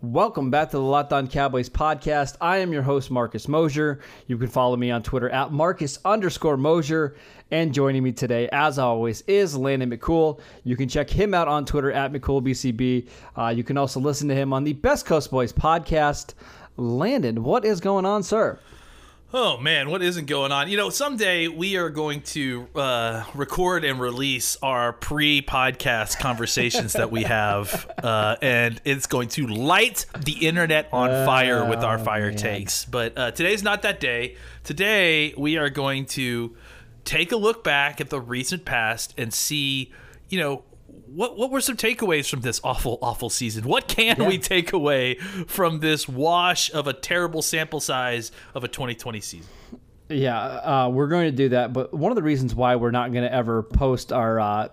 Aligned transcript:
Welcome 0.00 0.52
back 0.52 0.70
to 0.70 0.76
the 0.76 0.82
Locked 0.84 1.12
On 1.12 1.26
Cowboys 1.26 1.68
podcast. 1.68 2.36
I 2.40 2.58
am 2.58 2.72
your 2.72 2.82
host, 2.82 3.10
Marcus 3.10 3.48
Mosher. 3.48 3.98
You 4.28 4.38
can 4.38 4.46
follow 4.46 4.76
me 4.76 4.92
on 4.92 5.02
Twitter 5.02 5.28
at 5.28 5.50
Marcus 5.50 5.98
underscore 6.04 6.56
Mosher. 6.56 7.16
And 7.50 7.74
joining 7.74 8.04
me 8.04 8.12
today, 8.12 8.48
as 8.52 8.78
always, 8.78 9.22
is 9.22 9.56
Landon 9.56 9.90
McCool. 9.90 10.38
You 10.62 10.76
can 10.76 10.88
check 10.88 11.10
him 11.10 11.34
out 11.34 11.48
on 11.48 11.64
Twitter 11.64 11.90
at 11.90 12.12
McCoolBCB. 12.12 13.08
Uh, 13.36 13.48
you 13.48 13.64
can 13.64 13.76
also 13.76 13.98
listen 13.98 14.28
to 14.28 14.36
him 14.36 14.52
on 14.52 14.62
the 14.62 14.74
Best 14.74 15.04
Coast 15.04 15.32
Boys 15.32 15.52
podcast. 15.52 16.34
Landon, 16.76 17.42
what 17.42 17.64
is 17.64 17.80
going 17.80 18.06
on, 18.06 18.22
sir? 18.22 18.60
Oh 19.32 19.58
man, 19.58 19.90
what 19.90 20.00
isn't 20.00 20.24
going 20.24 20.52
on? 20.52 20.70
You 20.70 20.78
know, 20.78 20.88
someday 20.88 21.48
we 21.48 21.76
are 21.76 21.90
going 21.90 22.22
to 22.22 22.66
uh, 22.74 23.24
record 23.34 23.84
and 23.84 24.00
release 24.00 24.56
our 24.62 24.94
pre-podcast 24.94 26.18
conversations 26.18 26.94
that 26.94 27.10
we 27.10 27.24
have, 27.24 27.90
uh, 28.02 28.36
and 28.40 28.80
it's 28.86 29.06
going 29.06 29.28
to 29.30 29.46
light 29.46 30.06
the 30.18 30.46
internet 30.46 30.88
on 30.92 31.10
fire 31.26 31.68
with 31.68 31.80
our 31.80 31.98
fire 31.98 32.32
takes. 32.32 32.86
But 32.86 33.18
uh, 33.18 33.30
today's 33.32 33.62
not 33.62 33.82
that 33.82 34.00
day. 34.00 34.36
Today 34.64 35.34
we 35.36 35.58
are 35.58 35.68
going 35.68 36.06
to 36.06 36.56
take 37.04 37.30
a 37.30 37.36
look 37.36 37.62
back 37.62 38.00
at 38.00 38.08
the 38.08 38.20
recent 38.22 38.64
past 38.64 39.12
and 39.18 39.32
see, 39.34 39.92
you 40.30 40.40
know. 40.40 40.64
What, 41.06 41.36
what 41.38 41.50
were 41.50 41.60
some 41.60 41.76
takeaways 41.76 42.28
from 42.28 42.40
this 42.40 42.60
awful, 42.64 42.98
awful 43.02 43.30
season? 43.30 43.64
What 43.64 43.88
can 43.88 44.24
we 44.26 44.38
take 44.38 44.72
away 44.72 45.14
from 45.46 45.80
this 45.80 46.08
wash 46.08 46.72
of 46.72 46.86
a 46.86 46.92
terrible 46.92 47.42
sample 47.42 47.80
size 47.80 48.32
of 48.54 48.64
a 48.64 48.68
2020 48.68 49.20
season? 49.20 49.48
Yeah, 50.08 50.38
uh, 50.38 50.88
we're 50.88 51.08
going 51.08 51.30
to 51.30 51.36
do 51.36 51.50
that. 51.50 51.72
But 51.72 51.92
one 51.92 52.10
of 52.10 52.16
the 52.16 52.22
reasons 52.22 52.54
why 52.54 52.76
we're 52.76 52.90
not 52.90 53.12
going 53.12 53.24
to 53.24 53.32
ever 53.32 53.62
post 53.62 54.12
our 54.12 54.40
uh, 54.40 54.68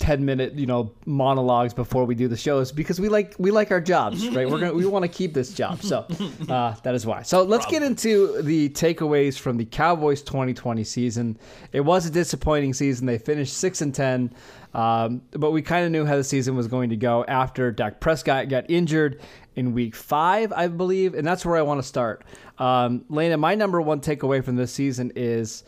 ten 0.00 0.24
minute, 0.24 0.54
you 0.54 0.66
know, 0.66 0.90
monologues 1.06 1.72
before 1.72 2.04
we 2.06 2.16
do 2.16 2.26
the 2.26 2.36
shows 2.36 2.72
because 2.72 2.98
we 2.98 3.08
like 3.08 3.36
we 3.38 3.52
like 3.52 3.70
our 3.70 3.80
jobs, 3.80 4.26
right? 4.30 4.50
We're 4.50 4.58
gonna 4.58 4.72
we 4.72 4.86
want 4.86 5.04
to 5.04 5.08
keep 5.08 5.34
this 5.34 5.54
job, 5.54 5.82
so 5.82 6.06
uh, 6.48 6.74
that 6.82 6.94
is 6.94 7.06
why. 7.06 7.22
So 7.22 7.44
let's 7.44 7.66
get 7.66 7.82
into 7.82 8.42
the 8.42 8.70
takeaways 8.70 9.38
from 9.38 9.58
the 9.58 9.66
Cowboys 9.66 10.22
2020 10.22 10.82
season. 10.82 11.38
It 11.72 11.82
was 11.82 12.06
a 12.06 12.10
disappointing 12.10 12.72
season. 12.72 13.06
They 13.06 13.18
finished 13.18 13.56
six 13.56 13.82
and 13.82 13.94
ten. 13.94 14.32
Um, 14.72 15.22
but 15.32 15.50
we 15.50 15.62
kind 15.62 15.84
of 15.84 15.92
knew 15.92 16.04
how 16.04 16.16
the 16.16 16.24
season 16.24 16.56
was 16.56 16.68
going 16.68 16.90
to 16.90 16.96
go 16.96 17.24
after 17.26 17.72
Dak 17.72 18.00
Prescott 18.00 18.48
got 18.48 18.70
injured 18.70 19.20
in 19.56 19.74
week 19.74 19.96
five, 19.96 20.52
I 20.52 20.68
believe. 20.68 21.14
And 21.14 21.26
that's 21.26 21.44
where 21.44 21.56
I 21.56 21.62
want 21.62 21.82
to 21.82 21.86
start. 21.86 22.24
Um, 22.58 23.04
Lena, 23.08 23.36
my 23.36 23.54
number 23.54 23.80
one 23.80 24.00
takeaway 24.00 24.44
from 24.44 24.56
this 24.56 24.72
season 24.72 25.12
is 25.16 25.64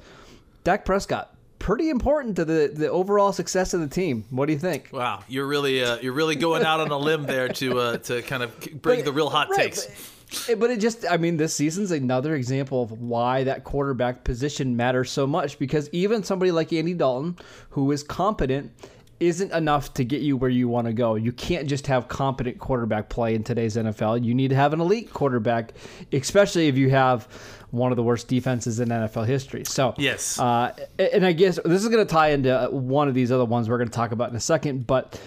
Dak 0.65 0.85
Prescott. 0.85 1.32
Pretty 1.63 1.91
important 1.91 2.35
to 2.37 2.45
the, 2.45 2.73
the 2.75 2.91
overall 2.91 3.33
success 3.33 3.73
of 3.73 3.79
the 3.79 3.87
team. 3.87 4.25
What 4.31 4.47
do 4.47 4.53
you 4.53 4.59
think? 4.59 4.89
Wow, 4.93 5.23
you're 5.29 5.47
really 5.47 5.85
uh, 5.85 5.99
you're 6.01 6.13
really 6.13 6.35
going 6.35 6.65
out 6.65 6.81
on 6.81 6.91
a 6.91 6.99
limb 6.99 7.23
there 7.23 7.49
to 7.49 7.79
uh, 7.79 7.99
to 7.99 8.21
kind 8.23 8.43
of 8.43 8.59
bring 8.83 8.99
But- 8.99 9.05
the 9.05 9.13
real 9.13 9.31
hot 9.31 9.49
right, 9.49 9.73
takes. 9.73 9.87
But, 10.49 10.59
but 10.59 10.71
it 10.71 10.81
just, 10.81 11.05
I 11.09 11.19
mean, 11.19 11.37
this 11.37 11.55
season's 11.55 11.93
another 11.93 12.35
example 12.35 12.83
of 12.83 12.91
why 12.91 13.45
that 13.45 13.63
quarterback 13.63 14.25
position 14.25 14.77
matters 14.77 15.11
so 15.11 15.25
much 15.25 15.57
because 15.59 15.89
even 15.93 16.25
somebody 16.25 16.51
like 16.51 16.73
Andy 16.73 16.95
Dalton, 16.95 17.37
who 17.71 17.93
is 17.93 18.03
competent, 18.03 18.73
isn't 19.21 19.53
enough 19.53 19.95
to 19.95 20.05
get 20.05 20.21
you 20.21 20.37
where 20.37 20.51
you 20.51 20.67
want 20.67 20.89
to 20.89 20.93
go. 20.93 21.15
You 21.15 21.31
can't 21.31 21.69
just 21.69 21.87
have 21.87 22.09
competent 22.09 22.59
quarterback 22.59 23.09
play 23.09 23.37
in 23.37 23.45
today's 23.45 23.77
NFL. 23.77 24.25
You 24.25 24.35
need 24.35 24.49
to 24.49 24.57
have 24.57 24.73
an 24.73 24.81
elite 24.81 25.13
quarterback, 25.13 25.75
especially 26.13 26.67
if 26.67 26.77
you 26.77 26.91
have 26.91 27.29
one 27.73 27.91
of 27.91 27.97
the 27.97 28.03
worst 28.03 28.29
defenses 28.29 28.79
in 28.79 28.89
NFL 28.91 29.27
history. 29.27 29.65
So, 29.65 29.95
Yes. 29.99 30.39
uh, 30.39 30.73
and 30.99 31.27
I 31.27 31.33
guess 31.33 31.59
this 31.65 31.83
is 31.83 31.89
going 31.89 32.07
to 32.07 32.11
tie 32.11 32.29
into 32.29 32.69
one 32.71 33.09
of 33.09 33.15
these 33.15 33.33
other 33.33 33.45
ones 33.45 33.69
we're 33.69 33.79
going 33.79 33.89
to 33.89 33.95
talk 33.95 34.13
about 34.13 34.31
in 34.31 34.37
a 34.37 34.41
second. 34.41 34.87
But 34.87 35.21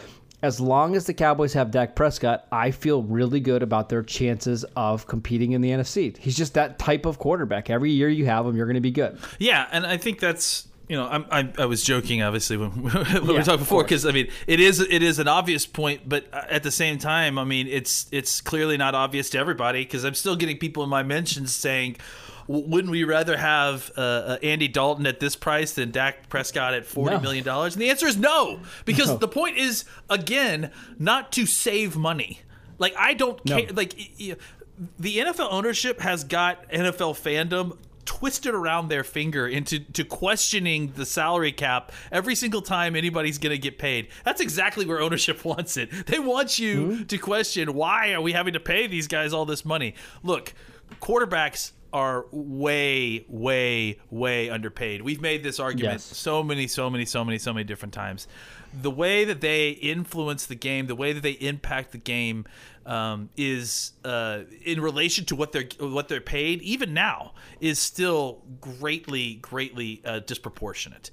as 0.43 0.59
long 0.59 0.95
as 0.95 1.05
the 1.07 1.13
Cowboys 1.13 1.53
have 1.53 1.71
Dak 1.71 1.95
Prescott, 1.95 2.45
I 2.51 2.69
feel 2.69 3.01
really 3.01 3.39
good 3.39 3.63
about 3.63 3.89
their 3.89 4.03
chances 4.03 4.63
of 4.75 5.07
competing 5.07 5.53
in 5.53 5.61
the 5.61 5.69
NFC. 5.71 6.15
He's 6.17 6.37
just 6.37 6.53
that 6.53 6.77
type 6.77 7.05
of 7.07 7.17
quarterback. 7.17 7.69
Every 7.71 7.89
year 7.91 8.09
you 8.09 8.25
have 8.27 8.45
him, 8.45 8.55
you're 8.55 8.67
going 8.67 8.75
to 8.75 8.79
be 8.81 8.91
good. 8.91 9.17
Yeah, 9.39 9.67
and 9.71 9.85
I 9.85 9.97
think 9.97 10.19
that's 10.19 10.67
you 10.87 10.95
know 10.95 11.07
I'm, 11.07 11.25
I 11.31 11.51
I 11.57 11.65
was 11.65 11.83
joking 11.83 12.21
obviously 12.21 12.57
when, 12.57 12.69
when 12.83 12.93
Yeah, 12.93 13.19
we 13.21 13.41
talked 13.41 13.57
before 13.57 13.81
because 13.81 14.05
I 14.05 14.11
mean 14.11 14.27
it 14.45 14.59
is 14.59 14.79
it 14.79 15.01
is 15.01 15.17
an 15.17 15.27
obvious 15.27 15.65
point, 15.65 16.07
but 16.07 16.31
at 16.31 16.61
the 16.61 16.69
same 16.69 16.99
time 16.99 17.39
I 17.39 17.43
mean 17.43 17.65
it's 17.65 18.05
it's 18.11 18.39
clearly 18.39 18.77
not 18.77 18.93
obvious 18.93 19.31
to 19.31 19.39
everybody 19.39 19.83
because 19.83 20.03
I'm 20.03 20.13
still 20.13 20.35
getting 20.35 20.59
people 20.59 20.83
in 20.83 20.89
my 20.91 21.01
mentions 21.01 21.55
saying. 21.55 21.95
"W- 22.47 22.67
Wouldn't 22.67 22.91
we 22.91 23.03
rather 23.03 23.37
have 23.37 23.91
uh, 23.97 24.01
uh, 24.01 24.37
Andy 24.43 24.67
Dalton 24.67 25.05
at 25.07 25.19
this 25.19 25.35
price 25.35 25.73
than 25.73 25.91
Dak 25.91 26.29
Prescott 26.29 26.73
at 26.73 26.85
forty 26.85 27.15
No. 27.15 27.21
million 27.21 27.43
dollars? 27.43 27.75
And 27.75 27.81
the 27.81 27.89
answer 27.89 28.07
is 28.07 28.17
no, 28.17 28.59
because 28.85 29.17
the 29.19 29.27
point 29.27 29.57
is 29.57 29.85
again 30.09 30.71
not 30.99 31.31
to 31.33 31.45
save 31.45 31.95
money. 31.97 32.41
Like 32.77 32.93
I 32.97 33.13
don't 33.13 33.43
No. 33.45 33.57
care. 33.61 33.71
Like 33.73 33.93
the 34.99 35.17
NFL 35.19 35.47
ownership 35.51 36.01
has 36.01 36.23
got 36.23 36.69
NFL 36.69 37.13
fandom 37.15 37.77
twisted 38.03 38.53
around 38.53 38.87
their 38.89 39.03
finger 39.03 39.47
into 39.47 39.79
to 39.79 40.03
questioning 40.03 40.91
the 40.95 41.05
salary 41.07 41.51
cap 41.51 41.91
every 42.11 42.35
single 42.35 42.61
time 42.61 42.95
anybody's 42.95 43.39
going 43.39 43.51
to 43.51 43.57
get 43.57 43.79
paid. 43.79 44.09
That's 44.23 44.41
exactly 44.41 44.85
where 44.85 45.01
ownership 45.01 45.43
wants 45.45 45.75
it. 45.77 45.89
They 46.05 46.19
want 46.19 46.59
you 46.59 47.03
to 47.05 47.17
question 47.17 47.73
why 47.73 48.13
are 48.13 48.21
we 48.21 48.33
having 48.33 48.53
to 48.53 48.59
pay 48.59 48.85
these 48.85 49.07
guys 49.07 49.33
all 49.33 49.45
this 49.45 49.65
money? 49.65 49.95
Look, 50.21 50.53
quarterbacks 51.01 51.71
are 51.93 52.25
way 52.31 53.25
way 53.29 53.99
way 54.09 54.49
underpaid. 54.49 55.01
We've 55.01 55.21
made 55.21 55.43
this 55.43 55.59
argument 55.59 55.93
Yes. 55.95 56.03
so 56.03 56.43
many 56.43 56.67
so 56.67 56.89
many 56.89 57.05
so 57.05 57.23
many 57.23 57.37
so 57.37 57.53
many 57.53 57.63
different 57.63 57.93
times. 57.93 58.27
The 58.81 58.91
way 58.91 59.23
that 59.23 59.39
they 59.39 59.69
influence 59.69 60.45
the 60.45 60.55
game, 60.55 60.87
the 60.87 60.95
way 60.95 61.13
that 61.13 61.23
they 61.23 61.31
impact 61.31 61.93
the 61.93 61.97
game, 61.97 62.45
um, 62.85 63.29
is 63.37 63.93
uh, 64.03 64.41
in 64.65 64.81
relation 64.81 65.23
to 65.25 65.35
what 65.35 65.53
they're 65.53 65.69
what 65.79 66.09
they're 66.09 66.19
paid. 66.19 66.61
Even 66.61 66.93
now, 66.93 67.31
is 67.61 67.79
still 67.79 68.41
greatly 68.59 69.35
greatly 69.35 70.01
uh, 70.03 70.19
disproportionate. 70.19 71.09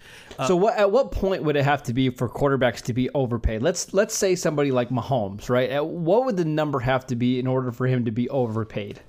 so 0.46 0.56
what 0.56 0.76
at 0.76 0.90
what 0.90 1.12
point 1.12 1.44
would 1.44 1.54
it 1.54 1.64
have 1.64 1.84
to 1.84 1.92
be 1.94 2.10
for 2.10 2.28
quarterbacks 2.28 2.82
to 2.82 2.92
be 2.92 3.08
overpaid? 3.10 3.62
Let's 3.62 3.94
let's 3.94 4.14
say 4.14 4.34
somebody 4.34 4.72
like 4.72 4.88
Mahomes, 4.88 5.48
right? 5.48 5.70
At 5.70 5.86
what 5.86 6.24
would 6.24 6.36
the 6.36 6.44
number 6.44 6.80
have 6.80 7.06
to 7.06 7.14
be 7.16 7.38
in 7.38 7.46
order 7.46 7.70
for 7.70 7.86
him 7.86 8.04
to 8.06 8.10
be 8.10 8.28
overpaid? 8.30 9.00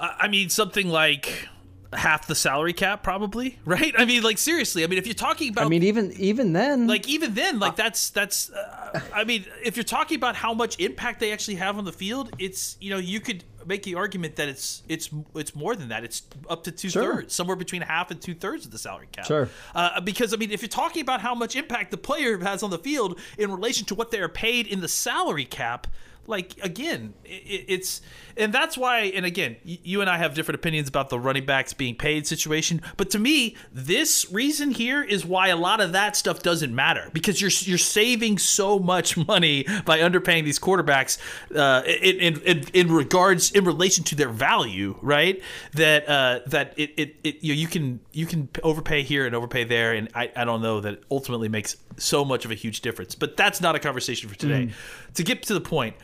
I 0.00 0.16
I 0.20 0.28
mean, 0.28 0.48
something 0.48 0.88
like 0.88 1.48
half 1.92 2.26
the 2.26 2.34
salary 2.34 2.72
cap, 2.72 3.02
probably. 3.02 3.58
Right? 3.64 3.94
I 3.96 4.04
mean, 4.04 4.22
like 4.22 4.38
seriously. 4.38 4.84
I 4.84 4.86
mean, 4.86 4.98
if 4.98 5.06
you're 5.06 5.14
talking 5.14 5.50
about 5.50 5.66
I 5.66 5.68
mean, 5.68 5.82
even 5.82 6.12
even 6.18 6.52
then, 6.52 6.86
like 6.86 7.08
even 7.08 7.34
then 7.34 7.58
like 7.58 7.76
that's 7.76 8.10
that's 8.10 8.50
uh, 8.50 9.00
i 9.12 9.24
mean 9.24 9.44
if 9.64 9.76
you're 9.76 9.84
talking 9.84 10.16
about 10.16 10.36
how 10.36 10.54
much 10.54 10.78
impact 10.80 11.20
they 11.20 11.32
actually 11.32 11.56
have 11.56 11.76
on 11.76 11.84
the 11.84 11.92
field 11.92 12.30
it's 12.38 12.76
you 12.80 12.88
know 12.90 12.98
you 12.98 13.20
could 13.20 13.44
make 13.66 13.82
the 13.82 13.94
argument 13.96 14.36
that 14.36 14.48
it's 14.48 14.82
it's 14.88 15.10
it's 15.34 15.54
more 15.54 15.74
than 15.76 15.88
that 15.88 16.04
it's 16.04 16.22
up 16.48 16.62
to 16.64 16.70
two 16.70 16.88
Sure. 16.88 17.02
thirds 17.16 17.34
somewhere 17.34 17.56
between 17.56 17.82
half 17.82 18.10
and 18.12 18.20
two 18.22 18.34
thirds 18.34 18.64
of 18.64 18.70
the 18.72 18.78
salary 18.78 19.08
cap 19.12 19.26
Sure. 19.26 19.48
uh, 19.74 20.00
because 20.00 20.32
i 20.32 20.36
mean 20.36 20.50
if 20.50 20.62
you're 20.62 20.68
talking 20.68 21.02
about 21.02 21.20
how 21.20 21.34
much 21.34 21.56
impact 21.56 21.90
the 21.90 21.96
player 21.98 22.38
has 22.38 22.62
on 22.62 22.70
the 22.70 22.78
field 22.78 23.18
in 23.36 23.50
relation 23.50 23.84
to 23.86 23.94
what 23.94 24.10
they're 24.12 24.28
paid 24.28 24.66
in 24.66 24.80
the 24.80 24.88
salary 24.88 25.44
cap 25.44 25.86
like 26.28 26.54
again 26.62 27.14
i 27.24 27.28
i- 27.28 27.64
it's 27.68 28.00
and 28.38 28.52
that's 28.52 28.76
why 28.76 29.00
and 29.00 29.24
again 29.24 29.56
you 29.64 30.00
and 30.00 30.10
i 30.10 30.18
have 30.18 30.34
different 30.34 30.56
opinions 30.58 30.88
about 30.88 31.08
the 31.08 31.18
running 31.18 31.46
backs 31.46 31.72
being 31.72 31.94
paid 31.94 32.26
situation 32.26 32.80
but 32.96 33.10
to 33.10 33.18
me 33.18 33.56
this 33.72 34.26
reason 34.30 34.70
here 34.72 35.02
is 35.02 35.24
why 35.24 35.48
a 35.48 35.56
lot 35.56 35.80
of 35.80 35.92
that 35.92 36.16
stuff 36.16 36.42
doesn't 36.42 36.74
matter 36.74 37.08
because 37.12 37.40
you're 37.40 37.50
you're 37.60 37.78
saving 37.78 38.36
so 38.38 38.78
much 38.78 39.16
money 39.16 39.64
by 39.84 39.98
underpaying 39.98 40.44
these 40.44 40.58
quarterbacks 40.58 41.18
uh, 41.54 41.82
in, 41.86 42.16
in, 42.20 42.40
in 42.42 42.64
in 42.74 42.92
regards 42.92 43.50
in 43.52 43.64
relation 43.64 44.04
to 44.04 44.14
their 44.14 44.28
value 44.28 44.96
right? 45.02 45.40
That 45.74 46.08
uh, 46.08 46.40
that 46.48 46.74
it, 46.76 46.90
it, 46.96 47.16
it 47.24 47.44
you, 47.44 47.54
know, 47.54 47.60
you 47.60 47.66
can 47.66 48.00
you 48.12 48.26
can 48.26 48.48
overpay 48.62 49.02
here 49.02 49.26
and 49.26 49.34
overpay 49.34 49.64
there 49.64 49.92
and 49.94 50.08
I, 50.14 50.30
I 50.36 50.44
don't 50.44 50.62
know 50.62 50.80
that 50.80 51.02
ultimately 51.10 51.48
makes 51.48 51.76
so 51.96 52.24
much 52.24 52.44
of 52.44 52.50
a 52.50 52.54
huge 52.54 52.80
difference 52.80 53.14
but 53.14 53.36
that's 53.36 53.60
not 53.60 53.74
a 53.74 53.78
conversation 53.78 54.28
for 54.28 54.34
today. 54.36 54.70
To 55.14 55.22
get 55.22 55.42
to 55.44 55.54
the 55.54 55.60
point 55.60 55.96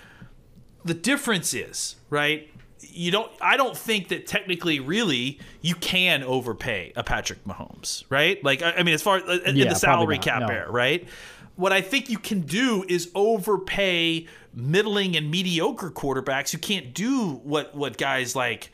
the 0.84 0.94
difference 0.94 1.54
is 1.54 1.96
right 2.10 2.48
you 2.80 3.10
don't 3.10 3.30
I 3.40 3.56
don't 3.56 3.76
think 3.76 4.08
that 4.08 4.26
technically 4.26 4.80
really 4.80 5.38
you 5.60 5.74
can 5.76 6.22
overpay 6.22 6.92
a 6.96 7.02
Patrick 7.04 7.42
Mahomes, 7.44 8.04
right? 8.10 8.42
Like 8.44 8.60
I, 8.60 8.72
I 8.72 8.82
mean 8.82 8.92
as 8.94 9.00
far 9.02 9.16
as 9.18 9.40
in 9.42 9.56
Yeah, 9.56 9.68
the 9.68 9.74
salary 9.76 10.16
not, 10.16 10.24
cap 10.24 10.40
no. 10.42 10.48
era, 10.48 10.70
right? 10.70 11.06
what 11.54 11.70
I 11.72 11.80
think 11.82 12.08
you 12.10 12.18
can 12.18 12.40
do 12.40 12.82
is 12.88 13.10
overpay 13.14 14.26
middling 14.54 15.16
and 15.16 15.30
mediocre 15.30 15.90
quarterbacks 15.90 16.50
who 16.50 16.58
can't 16.58 16.92
do 16.94 17.40
what 17.44 17.74
what 17.74 17.96
guys 17.98 18.34
like 18.34 18.70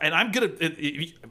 and 0.00 0.14
I'm 0.14 0.32
gonna. 0.32 0.48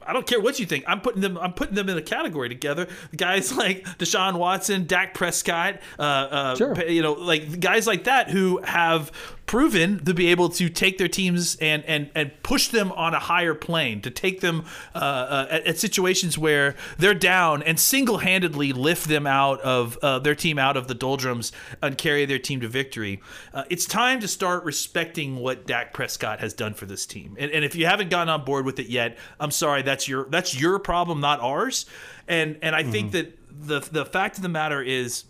I 0.06 0.12
don't 0.12 0.24
care 0.24 0.40
what 0.40 0.60
you 0.60 0.66
think. 0.66 0.84
I'm 0.86 1.00
putting 1.00 1.20
them. 1.20 1.36
I'm 1.36 1.52
putting 1.52 1.74
them 1.74 1.88
in 1.88 1.98
a 1.98 2.02
category 2.02 2.48
together. 2.48 2.86
Guys 3.16 3.52
like 3.56 3.84
Deshaun 3.98 4.38
Watson, 4.38 4.86
Dak 4.86 5.14
Prescott, 5.14 5.80
uh, 5.98 6.02
uh, 6.02 6.54
Sure. 6.56 6.80
you 6.88 7.02
know, 7.02 7.14
like 7.14 7.58
guys 7.58 7.88
like 7.88 8.04
that 8.04 8.30
who 8.30 8.58
have 8.62 9.10
proven 9.46 10.04
to 10.04 10.12
be 10.12 10.26
able 10.26 10.48
to 10.48 10.68
take 10.68 10.98
their 10.98 11.08
teams 11.08 11.56
and 11.56 11.84
and 11.84 12.10
and 12.14 12.32
push 12.42 12.68
them 12.68 12.92
on 12.92 13.14
a 13.14 13.18
higher 13.18 13.54
plane, 13.54 14.00
to 14.02 14.10
take 14.10 14.40
them 14.40 14.64
uh, 14.94 14.98
uh, 14.98 15.46
at, 15.50 15.66
at 15.66 15.78
situations 15.78 16.36
where 16.36 16.74
they're 16.98 17.14
down 17.14 17.62
and 17.62 17.78
single-handedly 17.78 18.72
lift 18.72 19.08
them 19.08 19.26
out 19.26 19.60
of 19.60 19.96
uh, 20.02 20.18
their 20.18 20.34
team 20.34 20.58
out 20.58 20.76
of 20.76 20.88
the 20.88 20.94
doldrums 20.94 21.52
and 21.80 21.96
carry 21.96 22.26
their 22.26 22.38
team 22.38 22.60
to 22.60 22.68
victory. 22.68 23.20
Uh, 23.54 23.64
it's 23.70 23.86
time 23.86 24.20
to 24.20 24.28
start 24.28 24.64
respecting 24.64 25.36
what 25.36 25.66
Dak 25.66 25.92
Prescott 25.92 26.40
has 26.40 26.52
done 26.52 26.74
for 26.74 26.86
this 26.86 27.06
team. 27.06 27.36
And, 27.38 27.50
and 27.52 27.64
if 27.64 27.76
you 27.76 27.86
haven't 27.86 28.10
gotten 28.10 28.28
on 28.28 28.44
board 28.44 28.66
with 28.66 28.78
it 28.78 28.88
yet, 28.88 29.16
I'm 29.38 29.52
sorry. 29.52 29.82
That's 29.82 30.08
your 30.08 30.26
that's 30.28 30.60
your 30.60 30.78
problem, 30.78 31.20
not 31.20 31.40
ours. 31.40 31.86
And 32.26 32.58
and 32.62 32.74
I 32.74 32.82
think 32.82 33.12
that 33.12 33.38
the 33.48 33.80
the 33.80 34.04
fact 34.04 34.36
of 34.36 34.42
the 34.42 34.48
matter 34.48 34.82
is. 34.82 35.24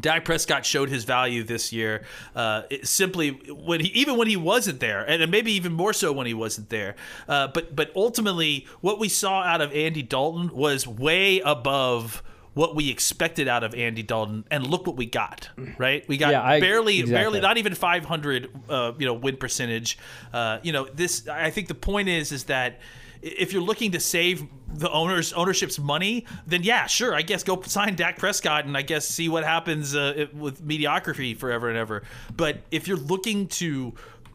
Dak 0.00 0.24
Prescott 0.24 0.64
showed 0.64 0.88
his 0.88 1.04
value 1.04 1.42
this 1.42 1.72
year. 1.72 2.02
Uh, 2.34 2.62
simply 2.82 3.30
when 3.30 3.80
he 3.80 3.88
even 3.88 4.16
when 4.16 4.28
he 4.28 4.36
wasn't 4.36 4.80
there, 4.80 5.02
and 5.04 5.30
maybe 5.30 5.52
even 5.52 5.72
more 5.72 5.92
so 5.92 6.12
when 6.12 6.26
he 6.26 6.34
wasn't 6.34 6.70
there. 6.70 6.96
Uh, 7.28 7.48
but 7.48 7.76
but 7.76 7.90
ultimately, 7.94 8.66
what 8.80 8.98
we 8.98 9.08
saw 9.08 9.42
out 9.42 9.60
of 9.60 9.72
Andy 9.72 10.02
Dalton 10.02 10.48
was 10.54 10.86
way 10.86 11.40
above 11.40 12.22
what 12.54 12.74
we 12.76 12.90
expected 12.90 13.48
out 13.48 13.64
of 13.64 13.74
Andy 13.74 14.02
Dalton, 14.02 14.44
and 14.50 14.66
look 14.66 14.86
what 14.86 14.96
we 14.96 15.06
got. 15.06 15.48
Right, 15.78 16.06
we 16.08 16.18
got 16.18 16.32
Yeah, 16.32 16.42
I- 16.42 16.60
barely 16.60 17.00
exactly. 17.00 17.14
barely 17.14 17.40
not 17.40 17.56
even 17.56 17.74
500 17.74 18.50
uh, 18.68 18.92
you 18.98 19.06
know 19.06 19.14
win 19.14 19.36
percentage. 19.36 19.98
Uh, 20.32 20.58
you 20.62 20.72
know 20.72 20.86
this. 20.92 21.28
I 21.28 21.50
think 21.50 21.68
the 21.68 21.74
point 21.74 22.08
is 22.08 22.32
is 22.32 22.44
that 22.44 22.80
if 23.22 23.52
you're 23.52 23.62
looking 23.62 23.92
to 23.92 24.00
save 24.00 24.44
the 24.68 24.90
owners 24.90 25.32
ownership's 25.32 25.78
money, 25.78 26.26
then 26.46 26.62
yeah, 26.62 26.86
sure, 26.86 27.14
I 27.14 27.22
guess 27.22 27.44
go 27.44 27.60
sign 27.62 27.94
Dak 27.94 28.18
Prescott 28.18 28.64
and 28.64 28.76
I 28.76 28.82
guess 28.82 29.06
see 29.06 29.28
what 29.28 29.44
happens 29.44 29.94
uh, 29.94 30.26
with 30.34 30.62
mediocrity 30.62 31.34
forever 31.34 31.68
and 31.68 31.78
ever. 31.78 32.02
But 32.36 32.62
if 32.70 32.88
you're 32.88 32.96
looking 32.96 33.48
to 33.48 33.94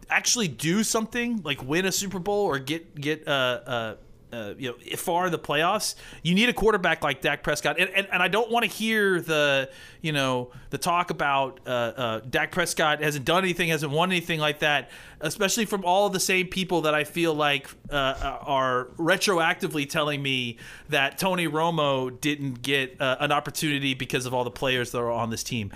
actually 0.10 0.48
do 0.48 0.84
something 0.84 1.42
like 1.44 1.62
win 1.63 1.86
a 1.86 1.92
Super 1.92 2.19
Bowl 2.19 2.45
or 2.45 2.60
get 2.60 2.95
get 2.95 3.28
uh, 3.28 3.31
uh, 3.66 3.95
uh, 4.32 4.54
you 4.58 4.70
know 4.70 4.98
far 4.98 5.26
in 5.28 5.32
the 5.32 5.40
playoffs, 5.40 5.96
you 6.24 6.36
need 6.36 6.50
a 6.50 6.54
quarterback 6.54 7.04
like 7.04 7.22
Dak 7.22 7.44
Prescott. 7.44 7.80
And 7.80 7.90
and, 7.92 8.08
and 8.12 8.22
I 8.22 8.28
don't 8.28 8.52
want 8.52 8.66
to 8.66 8.72
hear 8.72 9.22
the 9.22 9.70
you 10.02 10.12
know 10.12 10.52
the 10.70 10.78
talk 10.78 11.10
about 11.10 11.60
uh, 11.66 11.70
uh, 11.70 12.20
Dak 12.30 12.52
Prescott 12.52 13.02
hasn't 13.02 13.26
done 13.26 13.44
anything, 13.44 13.70
hasn't 13.70 13.92
won 13.92 14.12
anything 14.12 14.40
like 14.40 14.60
that, 14.60 14.90
especially 15.22 15.66
from 15.66 15.86
all 15.86 16.10
the 16.10 16.20
same 16.20 16.48
people 16.48 16.82
that 16.82 16.94
I 16.94 17.04
feel 17.04 17.34
like 17.34 17.70
uh, 17.90 18.38
are 18.42 18.86
retroactively 18.98 19.90
telling 19.90 20.22
me 20.22 20.58
that 20.90 21.18
Tony 21.18 21.48
Romo 21.48 22.20
didn't 22.20 22.62
get 22.62 23.00
uh, 23.02 23.18
an 23.20 23.32
opportunity 23.32 23.94
because 23.94 24.26
of 24.26 24.34
all 24.34 24.44
the 24.44 24.52
players 24.52 24.92
that 24.92 25.00
are 25.00 25.12
on 25.12 25.30
this 25.30 25.44
team. 25.44 25.72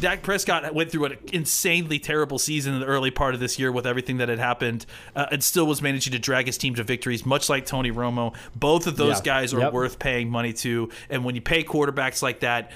Dak 0.00 0.22
Prescott 0.22 0.74
went 0.74 0.90
through 0.90 1.06
an 1.06 1.18
insanely 1.32 1.98
terrible 1.98 2.38
season 2.38 2.74
in 2.74 2.80
the 2.80 2.86
early 2.86 3.10
part 3.10 3.34
of 3.34 3.40
this 3.40 3.58
year 3.58 3.72
with 3.72 3.86
everything 3.86 4.18
that 4.18 4.28
had 4.28 4.38
happened, 4.38 4.86
uh, 5.14 5.26
and 5.30 5.42
still 5.42 5.66
was 5.66 5.80
managing 5.82 6.12
to 6.12 6.18
drag 6.18 6.46
his 6.46 6.58
team 6.58 6.74
to 6.74 6.84
victories, 6.84 7.24
much 7.24 7.48
like 7.48 7.66
Tony 7.66 7.90
Romo. 7.96 8.34
Both 8.54 8.86
of 8.86 8.96
those 8.96 9.16
Yeah. 9.18 9.22
guys 9.24 9.52
are 9.54 9.60
Yep. 9.60 9.72
worth 9.72 9.98
paying 9.98 10.30
money 10.30 10.52
to, 10.54 10.90
and 11.10 11.24
when 11.24 11.34
you 11.34 11.40
pay 11.40 11.64
quarterbacks 11.64 12.22
like 12.22 12.40
that. 12.40 12.70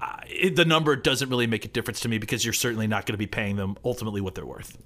uh, 0.00 0.06
It, 0.28 0.56
the 0.56 0.64
number 0.64 0.96
doesn't 0.96 1.30
really 1.30 1.46
make 1.46 1.64
a 1.64 1.68
difference 1.68 2.00
to 2.00 2.08
me 2.08 2.18
because 2.18 2.44
you're 2.44 2.52
certainly 2.52 2.86
not 2.86 3.06
going 3.06 3.14
to 3.14 3.18
be 3.18 3.26
paying 3.26 3.56
them 3.56 3.76
ultimately 3.84 4.20
what 4.20 4.34
they're 4.34 4.44
worth. 4.44 4.76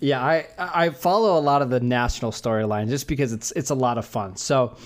Yeah, 0.00 0.20
I 0.24 0.46
I 0.58 0.90
follow 0.90 1.38
a 1.38 1.42
lot 1.42 1.60
of 1.62 1.68
the 1.70 1.78
national 1.80 2.30
storyline 2.32 2.88
just 2.88 3.06
because 3.06 3.32
it's 3.32 3.50
it's 3.52 3.70
a 3.70 3.74
lot 3.74 3.98
of 3.98 4.06
fun. 4.06 4.36
So 4.36 4.76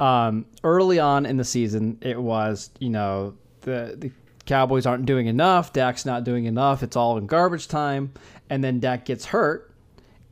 um, 0.00 0.44
early 0.64 0.98
on 0.98 1.24
in 1.26 1.36
the 1.36 1.44
season, 1.44 1.98
it 2.02 2.20
was 2.20 2.70
you 2.80 2.90
know 2.90 3.34
the 3.62 3.94
the 3.96 4.10
Cowboys 4.46 4.84
aren't 4.86 5.06
doing 5.06 5.26
enough. 5.28 5.72
Dak's 5.72 6.04
not 6.04 6.24
doing 6.24 6.44
enough. 6.46 6.82
It's 6.82 6.96
all 6.96 7.16
in 7.18 7.26
garbage 7.26 7.68
time, 7.68 8.12
and 8.50 8.62
then 8.64 8.80
Dak 8.80 9.04
gets 9.04 9.24
hurt, 9.26 9.70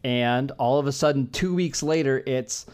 and 0.02 0.50
all 0.52 0.78
of 0.78 0.86
a 0.86 0.92
sudden, 0.92 1.28
two 1.28 1.54
weeks 1.54 1.82
later, 1.82 2.22
it's 2.26 2.66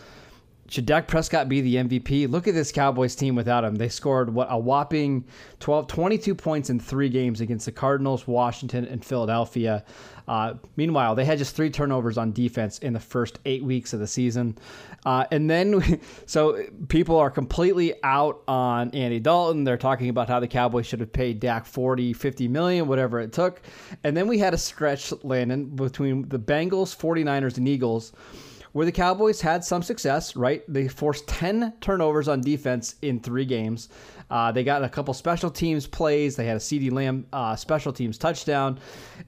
should 0.70 0.87
Dak 0.87 1.08
Prescott 1.08 1.49
be 1.49 1.61
the 1.61 1.75
MVP? 1.75 2.31
Look 2.31 2.46
at 2.46 2.55
this 2.55 2.70
Cowboys 2.70 3.17
team 3.17 3.34
without 3.34 3.64
him. 3.64 3.75
They 3.75 3.88
scored 3.88 4.32
what 4.32 4.46
a 4.50 4.56
whopping 4.56 5.25
12, 5.58 5.88
22 5.88 6.34
points 6.37 6.70
in 6.70 6.78
three 6.78 7.08
games 7.08 7.40
against 7.40 7.67
the 7.67 7.72
Cardinals, 7.72 8.28
Washington, 8.28 8.84
and 8.84 9.05
Philadelphia. 9.05 9.84
Uh, 10.28 10.55
meanwhile, 10.76 11.17
they 11.17 11.25
had 11.25 11.38
just 11.38 11.56
three 11.56 11.70
turnovers 11.70 12.17
on 12.17 12.31
defense 12.31 12.78
in 12.78 12.93
the 12.93 13.00
first 13.00 13.40
eight 13.46 13.64
weeks 13.64 13.93
of 13.93 13.99
the 13.99 14.06
season. 14.06 14.56
Uh, 15.05 15.25
and 15.32 15.50
then, 15.50 16.00
so 16.26 16.62
people 16.87 17.16
are 17.16 17.31
completely 17.31 17.94
out 18.05 18.40
on 18.46 18.90
Andy 18.93 19.19
Dalton. 19.19 19.64
They're 19.64 19.76
talking 19.76 20.08
about 20.08 20.28
how 20.28 20.38
the 20.38 20.46
Cowboys 20.46 20.87
should 20.87 21.00
have 21.00 21.12
paid 21.12 21.40
Dak 21.40 21.66
40, 21.66 22.12
50 22.12 22.46
million, 22.46 22.87
whatever 22.87 23.19
it 23.19 23.32
took. 23.32 23.61
And 24.05 24.16
then 24.16 24.28
we 24.28 24.38
had 24.38 24.55
a 24.55 24.58
stretch, 24.58 25.12
Landon, 25.25 25.64
between 25.75 26.28
the 26.28 26.38
Bengals, 26.38 26.96
49ers, 26.96 27.56
and 27.56 27.66
Eagles 27.66 28.12
where 28.72 28.87
the 28.87 28.93
Cowboys 28.93 29.40
had 29.40 29.64
some 29.64 29.82
success, 29.82 30.37
right? 30.37 30.62
They 30.69 30.88
forced 30.88 31.26
10 31.26 31.75
turnovers 31.81 32.28
on 32.28 32.40
defense 32.40 32.94
in 33.02 33.20
three 33.20 33.44
games. 33.44 33.88
Uh, 34.31 34.52
they 34.52 34.62
got 34.62 34.84
a 34.84 34.88
couple 34.88 35.12
special 35.12 35.50
teams 35.50 35.87
plays. 35.87 36.37
They 36.37 36.46
had 36.46 36.56
a 36.56 36.61
CeeDee 36.61 36.93
Lamb 36.93 37.26
uh, 37.32 37.56
special 37.56 37.93
teams 37.93 38.17
touchdown. 38.17 38.78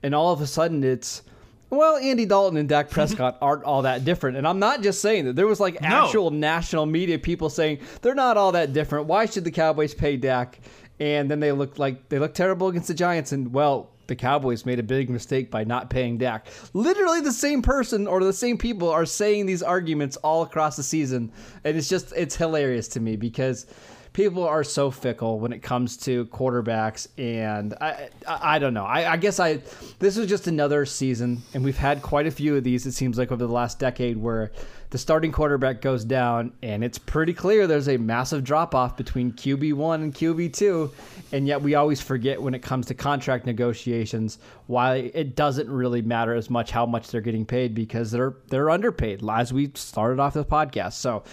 And 0.02 0.14
all 0.14 0.32
of 0.32 0.40
a 0.40 0.46
sudden, 0.46 0.84
it's, 0.84 1.22
well, 1.70 1.96
Andy 1.96 2.24
Dalton 2.24 2.56
and 2.56 2.68
Dak 2.68 2.88
Prescott 2.88 3.36
aren't 3.42 3.64
all 3.64 3.82
that 3.82 4.04
different. 4.04 4.36
And 4.36 4.46
I'm 4.46 4.60
not 4.60 4.82
just 4.82 5.00
saying 5.00 5.24
that. 5.24 5.34
There 5.34 5.48
was 5.48 5.58
like 5.58 5.82
actual 5.82 6.30
national 6.30 6.86
media 6.86 7.18
people 7.18 7.50
saying 7.50 7.80
they're 8.00 8.14
not 8.14 8.36
all 8.36 8.52
that 8.52 8.72
different. 8.72 9.06
Why 9.06 9.26
should 9.26 9.44
the 9.44 9.50
Cowboys 9.50 9.92
pay 9.92 10.16
Dak? 10.16 10.60
And 11.00 11.28
then 11.28 11.40
they 11.40 11.50
look 11.50 11.80
like 11.80 12.08
they 12.08 12.20
look 12.20 12.34
terrible 12.34 12.68
against 12.68 12.86
the 12.86 12.94
Giants. 12.94 13.32
And, 13.32 13.52
well, 13.52 13.90
the 14.12 14.16
Cowboys 14.16 14.66
made 14.66 14.78
a 14.78 14.82
big 14.82 15.08
mistake 15.08 15.50
by 15.50 15.64
not 15.64 15.88
paying 15.88 16.18
Dak. 16.18 16.46
Literally 16.74 17.22
the 17.22 17.32
same 17.32 17.62
person 17.62 18.06
or 18.06 18.22
the 18.22 18.30
same 18.30 18.58
people 18.58 18.90
are 18.90 19.06
saying 19.06 19.46
these 19.46 19.62
arguments 19.62 20.18
all 20.18 20.42
across 20.42 20.76
the 20.76 20.82
season. 20.82 21.32
And 21.64 21.78
it's 21.78 21.88
just 21.88 22.12
it's 22.14 22.36
hilarious 22.36 22.88
to 22.88 23.00
me 23.00 23.16
because 23.16 23.64
people 24.12 24.46
are 24.46 24.62
so 24.62 24.90
fickle 24.90 25.40
when 25.40 25.52
it 25.52 25.62
comes 25.62 25.96
to 25.96 26.26
quarterbacks 26.26 27.08
and 27.16 27.74
I 27.80 28.10
I, 28.26 28.58
don't 28.58 28.74
know. 28.74 28.84
I, 28.84 29.12
I 29.12 29.16
guess 29.16 29.40
I 29.40 29.60
this 29.98 30.16
was 30.16 30.26
just 30.26 30.46
another 30.46 30.84
season 30.84 31.42
and 31.54 31.64
we've 31.64 31.78
had 31.78 32.02
quite 32.02 32.26
a 32.26 32.30
few 32.30 32.56
of 32.56 32.64
these 32.64 32.86
it 32.86 32.92
seems 32.92 33.16
like 33.16 33.32
over 33.32 33.46
the 33.46 33.52
last 33.52 33.78
decade 33.78 34.16
where 34.18 34.52
the 34.90 34.98
starting 34.98 35.32
quarterback 35.32 35.80
goes 35.80 36.04
down 36.04 36.52
and 36.62 36.84
it's 36.84 36.98
pretty 36.98 37.32
clear 37.32 37.66
there's 37.66 37.88
a 37.88 37.96
massive 37.96 38.44
drop 38.44 38.74
off 38.74 38.96
between 38.98 39.32
QB1 39.32 39.94
and 39.94 40.14
QB2 40.14 40.90
and 41.32 41.46
yet 41.46 41.62
we 41.62 41.74
always 41.74 42.02
forget 42.02 42.40
when 42.40 42.54
it 42.54 42.60
comes 42.60 42.84
to 42.86 42.94
contract 42.94 43.46
negotiations 43.46 44.38
why 44.66 45.10
it 45.14 45.34
doesn't 45.34 45.70
really 45.70 46.02
matter 46.02 46.34
as 46.34 46.50
much 46.50 46.70
how 46.70 46.84
much 46.84 47.08
they're 47.08 47.22
getting 47.22 47.46
paid 47.46 47.74
because 47.74 48.10
they're 48.10 48.34
they're 48.48 48.68
underpaid 48.68 49.22
as 49.30 49.54
we 49.54 49.70
started 49.74 50.20
off 50.20 50.34
the 50.34 50.44
podcast 50.44 50.92
so 50.92 51.24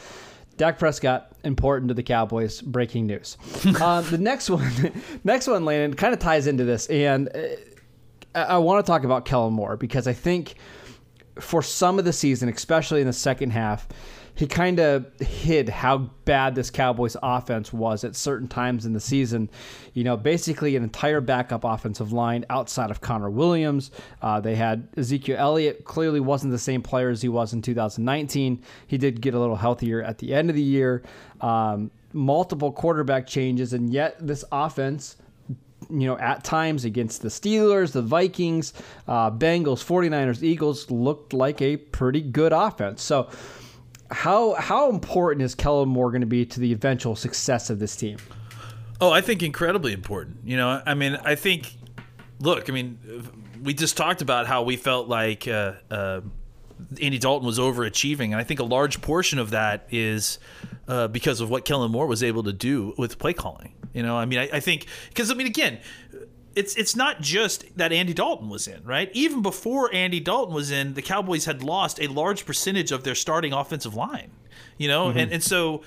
Dak 0.60 0.78
Prescott 0.78 1.32
important 1.46 1.88
to 1.88 1.94
the 1.94 2.04
Cowboys 2.04 2.62
breaking 2.62 3.08
news. 3.08 3.38
Um, 3.82 4.06
the 4.12 4.18
next 4.20 4.50
one 4.50 4.92
next 5.24 5.48
one 5.48 5.63
Landon 5.63 5.96
kind 5.96 6.13
of 6.13 6.20
ties 6.20 6.48
into 6.48 6.66
this 6.66 6.86
and 6.88 7.30
uh, 7.30 7.39
I, 8.36 8.42
I 8.42 8.58
want 8.58 8.86
to 8.86 8.88
talk 8.88 9.06
about 9.06 9.24
Kellen 9.24 9.54
Moore 9.54 9.78
because 9.78 10.06
I 10.06 10.12
think 10.12 10.56
for 11.39 11.63
some 11.63 11.98
of 11.98 12.04
the 12.04 12.12
season, 12.12 12.50
especially 12.50 13.00
in 13.00 13.08
the 13.08 13.13
second 13.13 13.51
half, 13.51 13.88
he 14.36 14.48
kind 14.48 14.79
of 14.79 15.05
hid 15.19 15.69
how 15.69 15.98
bad 16.25 16.55
this 16.55 16.69
Cowboys 16.69 17.17
offense 17.21 17.74
was 17.74 18.03
at 18.03 18.15
certain 18.15 18.48
times 18.48 18.86
in 18.86 18.93
the 18.93 19.00
season. 19.00 19.50
You 19.93 20.03
know, 20.03 20.15
basically 20.17 20.75
an 20.75 20.83
entire 20.83 21.21
backup 21.21 21.63
offensive 21.63 22.13
line 22.13 22.45
outside 22.50 22.91
of 22.91 23.01
Connor 23.01 23.29
Williams. 23.29 23.91
Uh, 24.21 24.39
they 24.39 24.55
had 24.55 24.88
Ezekiel 24.98 25.38
Elliott, 25.39 25.83
clearly 25.83 26.19
wasn't 26.19 26.51
the 26.51 26.59
same 26.59 26.81
player 26.81 27.09
as 27.09 27.21
he 27.21 27.29
was 27.29 27.53
in 27.53 27.62
2019. 27.62 28.63
He 28.88 28.98
did 28.98 29.21
get 29.21 29.33
a 29.33 29.39
little 29.39 29.55
healthier 29.55 30.01
at 30.01 30.17
the 30.19 30.33
end 30.33 30.50
of 30.50 30.55
the 30.55 30.62
year. 30.62 31.03
Um, 31.41 31.91
multiple 32.13 32.71
quarterback 32.71 33.27
changes, 33.27 33.74
and 33.74 33.91
yet 33.91 34.15
this 34.19 34.43
offense 34.51 35.17
you 35.89 36.07
know, 36.07 36.17
at 36.17 36.43
times 36.43 36.86
against 36.86 37.21
the 37.21 37.29
Steelers, 37.29 37.93
the 37.93 38.01
Vikings, 38.01 38.74
uh, 39.07 39.31
Bengals, 39.31 39.83
49ers, 39.83 40.43
Eagles 40.43 40.91
looked 40.91 41.33
like 41.33 41.62
a 41.62 41.77
pretty 41.77 42.21
good 42.21 42.53
offense. 42.53 43.01
So, 43.01 43.29
how 44.12 44.54
how 44.56 44.89
important 44.89 45.44
is 45.44 45.56
Kellen 45.56 45.89
Moore 45.89 46.12
going 46.12 46.22
to 46.22 46.28
be 46.28 46.46
to 46.46 46.60
the 46.60 46.72
eventual 46.72 47.16
success 47.16 47.70
of 47.70 47.80
this 47.80 47.96
team? 47.96 48.18
Oh, 49.01 49.12
I 49.12 49.22
think 49.22 49.44
incredibly 49.44 49.94
important. 49.94 50.38
You 50.44 50.58
know, 50.58 50.82
I 50.86 50.94
mean, 50.94 51.18
I 51.24 51.36
think. 51.36 51.75
Look, 52.42 52.70
I 52.70 52.74
mean, 52.74 52.98
we 53.62 53.74
just 53.74 53.98
talked 53.98 54.22
about 54.22 54.48
how 54.48 54.63
we 54.63 54.78
felt 54.78 55.10
like 55.10 55.46
uh, 55.46 55.74
uh, 55.92 56.22
Andy 57.01 57.18
Dalton 57.18 57.46
was 57.46 57.60
overachieving, 57.60 58.28
and 58.28 58.36
I 58.36 58.44
think 58.44 58.62
a 58.62 58.66
large 58.66 59.01
portion 59.01 59.39
of 59.39 59.50
that 59.50 59.88
is 59.92 60.39
uh, 60.88 61.10
because 61.10 61.42
of 61.42 61.50
what 61.50 61.66
Kellen 61.66 61.92
Moore 61.92 62.08
was 62.08 62.24
able 62.24 62.44
to 62.44 62.54
do 62.54 62.94
with 62.98 63.20
play 63.20 63.34
calling. 63.34 63.74
You 63.94 64.04
know, 64.04 64.18
I 64.18 64.25
mean, 64.25 64.39
I, 64.39 64.50
I 64.54 64.60
think 64.62 64.86
because 65.10 65.32
I 65.32 65.34
mean, 65.34 65.48
again, 65.48 65.80
it's 66.56 66.75
it's 66.75 66.96
not 66.96 67.22
just 67.22 67.65
that 67.77 67.91
Andy 67.91 68.13
Dalton 68.13 68.50
was 68.50 68.68
in, 68.68 68.84
right? 68.84 69.10
Even 69.13 69.41
before 69.41 69.94
Andy 69.94 70.20
Dalton 70.20 70.53
was 70.53 70.72
in, 70.72 70.94
the 70.96 71.01
Cowboys 71.01 71.46
had 71.46 71.63
lost 71.63 72.00
a 72.01 72.08
large 72.08 72.46
percentage 72.46 72.91
of 72.91 73.03
their 73.03 73.15
starting 73.15 73.53
offensive 73.53 73.96
line. 73.96 74.32
You 74.77 74.88
know, 74.88 75.08
Mm-hmm. 75.10 75.18
and 75.20 75.32
and 75.34 75.44
so, 75.44 75.84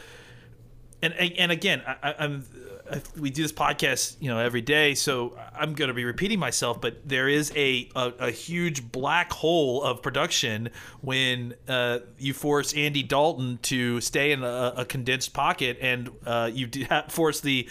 and 1.02 1.12
and 1.14 1.50
again, 1.52 1.82
I, 1.86 2.14
I'm. 2.18 2.44
I- 2.44 3.00
We 3.18 3.30
do 3.30 3.40
this 3.40 3.52
podcast, 3.52 4.16
you 4.20 4.28
know, 4.28 4.38
every 4.38 4.60
day, 4.60 4.94
so 4.94 5.38
I'm 5.56 5.72
going 5.72 5.88
to 5.88 5.94
be 5.94 6.04
repeating 6.04 6.38
myself. 6.38 6.78
But 6.78 7.08
there 7.08 7.26
is 7.26 7.50
a 7.56 7.88
a, 7.96 8.12
a 8.18 8.30
huge 8.30 8.92
black 8.92 9.32
hole 9.32 9.82
of 9.82 10.02
production 10.02 10.68
when 11.00 11.54
uh, 11.68 12.00
you 12.18 12.34
force 12.34 12.74
Andy 12.74 13.02
Dalton 13.02 13.58
to 13.62 14.00
stay 14.02 14.32
in 14.32 14.42
a, 14.42 14.74
a 14.78 14.84
condensed 14.84 15.32
pocket, 15.32 15.78
and 15.80 16.10
uh, 16.26 16.50
you 16.52 16.68
force 17.08 17.40
the 17.40 17.66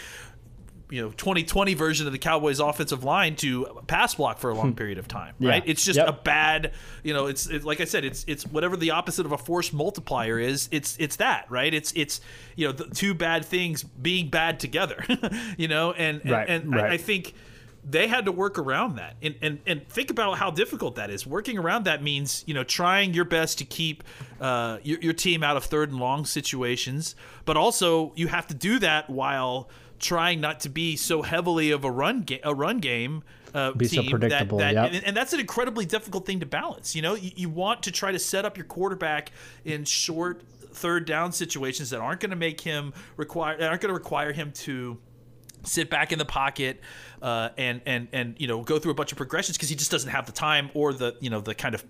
you 0.91 1.01
know 1.01 1.09
2020 1.11 1.73
version 1.73 2.05
of 2.05 2.13
the 2.13 2.19
Cowboys 2.19 2.59
offensive 2.59 3.03
line 3.03 3.35
to 3.37 3.81
pass 3.87 4.15
block 4.15 4.37
for 4.37 4.49
a 4.49 4.53
long 4.53 4.69
hmm. 4.71 4.75
period 4.75 4.97
of 4.97 5.07
time, 5.07 5.33
right? 5.39 5.65
Yeah. 5.65 5.71
It's 5.71 5.83
just 5.83 5.97
Yep. 5.97 6.07
a 6.07 6.11
bad, 6.11 6.73
you 7.03 7.13
know, 7.13 7.27
it's 7.27 7.47
it, 7.47 7.63
like 7.63 7.81
I 7.81 7.85
said, 7.85 8.03
it's 8.03 8.25
it's 8.27 8.45
whatever 8.45 8.75
the 8.77 8.91
opposite 8.91 9.25
of 9.25 9.31
a 9.31 9.37
force 9.37 9.71
multiplier 9.73 10.37
is. 10.37 10.67
It's 10.71 10.97
it's 10.99 11.15
that, 11.15 11.45
right? 11.49 11.73
It's 11.73 11.93
it's 11.95 12.21
you 12.55 12.67
know 12.67 12.73
the 12.73 12.93
two 12.93 13.13
bad 13.13 13.45
things 13.45 13.83
being 13.83 14.29
bad 14.29 14.59
together, 14.59 15.03
you 15.57 15.67
know, 15.67 15.93
and 15.93 16.21
and, 16.21 16.31
Right, 16.31 16.49
and 16.49 16.75
right. 16.75 16.91
I, 16.91 16.93
I 16.93 16.97
think 16.97 17.33
they 17.83 18.07
had 18.07 18.25
to 18.25 18.31
work 18.31 18.59
around 18.59 18.95
that. 18.95 19.15
And, 19.21 19.35
and 19.41 19.59
and 19.65 19.87
think 19.87 20.11
about 20.11 20.37
how 20.37 20.51
difficult 20.51 20.95
that 20.95 21.09
is. 21.09 21.25
Working 21.25 21.57
around 21.57 21.85
that 21.85 22.03
means 22.03 22.43
you 22.47 22.53
know 22.53 22.63
trying 22.63 23.13
your 23.13 23.25
best 23.25 23.57
to 23.59 23.65
keep 23.65 24.03
uh, 24.39 24.77
your, 24.83 24.99
your 24.99 25.13
team 25.13 25.43
out 25.43 25.57
of 25.57 25.65
third 25.65 25.91
and 25.91 25.99
long 25.99 26.25
situations. 26.25 27.15
But 27.45 27.57
also 27.57 28.13
you 28.15 28.27
have 28.27 28.47
to 28.47 28.53
do 28.53 28.79
that 28.79 29.09
while 29.09 29.69
trying 29.99 30.41
not 30.41 30.59
to 30.61 30.69
be 30.69 30.95
so 30.95 31.21
heavily 31.21 31.71
of 31.71 31.83
a 31.83 31.91
run 31.91 32.23
ga- 32.23 32.41
a 32.43 32.53
run 32.53 32.79
game 32.79 33.23
uh, 33.53 33.73
Be 33.73 33.87
so 33.87 34.03
predictable, 34.03 34.59
that, 34.59 34.75
that 34.75 34.83
yep. 34.83 34.93
and, 34.93 35.07
and 35.07 35.17
that's 35.17 35.33
an 35.33 35.39
incredibly 35.39 35.85
difficult 35.85 36.25
thing 36.25 36.39
to 36.39 36.45
balance. 36.45 36.95
You 36.95 37.01
know 37.01 37.15
you, 37.15 37.31
you 37.35 37.49
want 37.49 37.83
to 37.83 37.91
try 37.91 38.11
to 38.11 38.19
set 38.19 38.45
up 38.45 38.57
your 38.57 38.65
quarterback 38.65 39.31
in 39.65 39.85
short 39.85 40.43
third 40.73 41.05
down 41.05 41.31
situations 41.31 41.89
that 41.89 41.99
aren't 41.99 42.21
going 42.21 42.29
to 42.29 42.37
make 42.37 42.61
him 42.61 42.93
require 43.17 43.57
that 43.57 43.69
aren't 43.69 43.81
going 43.81 43.89
to 43.89 43.97
require 43.97 44.31
him 44.31 44.51
to 44.53 44.97
sit 45.63 45.89
back 45.89 46.11
in 46.11 46.19
the 46.19 46.25
pocket 46.25 46.79
uh, 47.21 47.49
and 47.57 47.81
and 47.85 48.07
and 48.11 48.35
you 48.39 48.47
know 48.47 48.61
go 48.63 48.79
through 48.79 48.91
a 48.91 48.95
bunch 48.95 49.11
of 49.11 49.17
progressions 49.17 49.57
because 49.57 49.69
he 49.69 49.75
just 49.75 49.91
doesn't 49.91 50.09
have 50.09 50.25
the 50.25 50.31
time 50.31 50.69
or 50.73 50.93
the 50.93 51.15
you 51.19 51.29
know 51.29 51.41
the 51.41 51.55
kind 51.55 51.75
of 51.75 51.83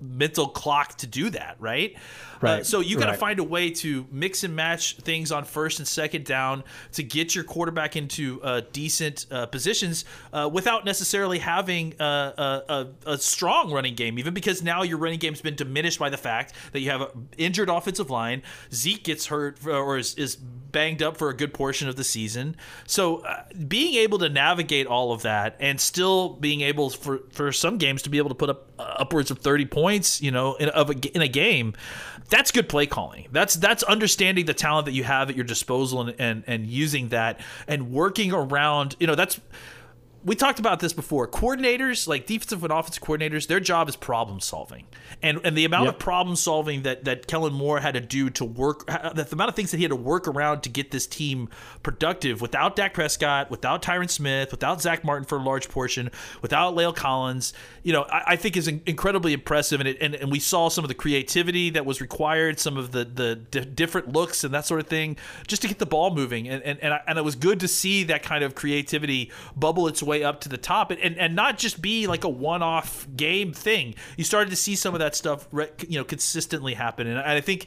mental 0.00 0.48
clock 0.48 0.96
to 0.98 1.06
do 1.06 1.30
that 1.30 1.56
right? 1.58 1.94
Uh, 1.96 1.98
Right, 2.40 2.66
so 2.66 2.80
you 2.80 2.96
got 2.96 3.06
to 3.06 3.10
right. 3.12 3.18
find 3.18 3.38
a 3.40 3.44
way 3.44 3.70
to 3.70 4.06
mix 4.12 4.44
and 4.44 4.54
match 4.54 4.96
things 4.98 5.32
on 5.32 5.44
first 5.44 5.80
and 5.80 5.88
second 5.88 6.24
down 6.24 6.62
to 6.92 7.02
get 7.02 7.34
your 7.34 7.44
quarterback 7.44 7.96
into 7.96 8.40
uh, 8.42 8.62
decent 8.72 9.26
uh, 9.30 9.46
positions 9.46 10.04
uh, 10.32 10.48
without 10.52 10.84
necessarily 10.84 11.40
having 11.40 11.94
a, 11.98 12.04
a, 12.04 12.62
a, 12.68 13.12
a 13.12 13.18
strong 13.18 13.72
running 13.72 13.94
game 13.94 14.18
even 14.18 14.34
because 14.34 14.62
now 14.62 14.82
your 14.82 14.98
running 14.98 15.18
game's 15.18 15.40
been 15.40 15.56
diminished 15.56 15.98
by 15.98 16.08
the 16.08 16.16
fact 16.16 16.54
that 16.72 16.80
you 16.80 16.90
have 16.90 17.00
an 17.00 17.28
injured 17.36 17.68
offensive 17.68 18.10
line. 18.10 18.42
Zeke 18.72 19.02
gets 19.02 19.26
hurt 19.26 19.58
or 19.66 19.98
is, 19.98 20.14
is 20.14 20.36
banged 20.36 21.02
up 21.02 21.16
for 21.16 21.30
a 21.30 21.34
good 21.34 21.52
portion 21.52 21.88
of 21.88 21.96
the 21.96 22.04
season. 22.04 22.54
So 22.86 23.18
uh, 23.18 23.44
being 23.66 23.94
able 23.96 24.18
to 24.18 24.28
navigate 24.28 24.86
all 24.86 25.12
of 25.12 25.22
that 25.22 25.56
and 25.58 25.80
still 25.80 26.34
being 26.34 26.60
able 26.60 26.90
for 26.90 27.20
for 27.32 27.50
some 27.52 27.78
games 27.78 28.02
to 28.02 28.10
be 28.10 28.18
able 28.18 28.28
to 28.28 28.34
put 28.34 28.50
up 28.50 28.68
uh, 28.78 28.82
upwards 28.98 29.30
of 29.30 29.38
30 29.38 29.66
points 29.66 29.87
you 30.20 30.30
know 30.30 30.54
in, 30.54 30.68
of 30.70 30.90
a, 30.90 30.94
in 31.14 31.22
a 31.22 31.28
game 31.28 31.74
that's 32.28 32.50
good 32.50 32.68
play 32.68 32.86
calling. 32.86 33.26
That's 33.32 33.54
that's 33.54 33.82
understanding 33.82 34.46
the 34.46 34.54
talent 34.54 34.86
that 34.86 34.92
you 34.92 35.04
have 35.04 35.30
at 35.30 35.36
your 35.36 35.44
disposal 35.44 36.02
and, 36.02 36.14
and 36.18 36.44
and 36.46 36.66
using 36.66 37.08
that 37.08 37.40
and 37.66 37.90
working 37.90 38.32
around 38.32 38.96
you 39.00 39.06
know 39.06 39.14
that's 39.14 39.40
we 40.28 40.36
talked 40.36 40.58
about 40.58 40.80
this 40.80 40.92
before. 40.92 41.26
Coordinators, 41.26 42.06
like 42.06 42.26
defensive 42.26 42.62
and 42.62 42.72
offensive 42.72 43.02
coordinators, 43.02 43.46
their 43.46 43.60
job 43.60 43.88
is 43.88 43.96
problem 43.96 44.40
solving, 44.40 44.84
and 45.22 45.40
and 45.44 45.56
the 45.56 45.64
amount 45.64 45.86
Yep. 45.86 45.94
of 45.94 45.98
problem 45.98 46.36
solving 46.36 46.82
that 46.82 47.04
that 47.06 47.26
Kellen 47.26 47.52
Moore 47.54 47.80
had 47.80 47.94
to 47.94 48.00
do 48.00 48.30
to 48.30 48.44
work, 48.44 48.86
that 48.86 49.16
the 49.16 49.32
amount 49.32 49.48
of 49.48 49.56
things 49.56 49.70
that 49.70 49.78
he 49.78 49.82
had 49.84 49.90
to 49.90 49.96
work 49.96 50.28
around 50.28 50.62
to 50.62 50.68
get 50.68 50.90
this 50.90 51.06
team 51.06 51.48
productive 51.82 52.40
without 52.40 52.76
Dak 52.76 52.94
Prescott, 52.94 53.50
without 53.50 53.82
Tyron 53.82 54.10
Smith, 54.10 54.50
without 54.50 54.82
Zack 54.82 55.04
Martin 55.04 55.24
for 55.26 55.38
a 55.38 55.42
large 55.42 55.68
portion, 55.68 56.10
without 56.42 56.74
La'el 56.74 56.94
Collins, 56.94 57.52
you 57.82 57.92
know, 57.92 58.02
I, 58.02 58.22
I 58.32 58.36
think 58.36 58.56
is 58.56 58.68
in- 58.68 58.82
incredibly 58.86 59.32
impressive, 59.32 59.80
and 59.80 59.88
it 59.88 59.96
and, 60.00 60.14
and 60.14 60.30
we 60.30 60.38
saw 60.40 60.68
some 60.68 60.84
of 60.84 60.88
the 60.88 60.94
creativity 60.94 61.70
that 61.70 61.86
was 61.86 62.00
required, 62.00 62.60
some 62.60 62.76
of 62.76 62.92
the 62.92 63.04
the 63.04 63.36
di- 63.36 63.64
different 63.64 64.12
looks 64.12 64.44
and 64.44 64.52
that 64.52 64.66
sort 64.66 64.80
of 64.80 64.86
thing, 64.86 65.16
just 65.46 65.62
to 65.62 65.68
get 65.68 65.78
the 65.78 65.86
ball 65.86 66.14
moving, 66.14 66.48
and 66.48 66.62
and 66.62 66.78
and, 66.80 66.92
I, 66.94 67.00
and 67.06 67.18
it 67.18 67.24
was 67.24 67.34
good 67.34 67.60
to 67.60 67.68
see 67.68 68.04
that 68.04 68.22
kind 68.22 68.44
of 68.44 68.54
creativity 68.54 69.32
bubble 69.56 69.88
its 69.88 70.02
way 70.02 70.17
up 70.22 70.40
to 70.42 70.48
the 70.48 70.58
top, 70.58 70.90
and 70.90 71.00
and, 71.00 71.18
and 71.18 71.34
not 71.34 71.58
just 71.58 71.80
be 71.80 72.06
like 72.06 72.24
a 72.24 72.28
one-off 72.28 73.06
game 73.16 73.52
thing. 73.52 73.94
You 74.16 74.24
started 74.24 74.50
to 74.50 74.56
see 74.56 74.76
some 74.76 74.94
of 74.94 75.00
that 75.00 75.14
stuff, 75.14 75.48
you 75.52 75.98
know, 75.98 76.04
consistently 76.04 76.74
happen, 76.74 77.06
and 77.06 77.18
I 77.18 77.40
think 77.40 77.66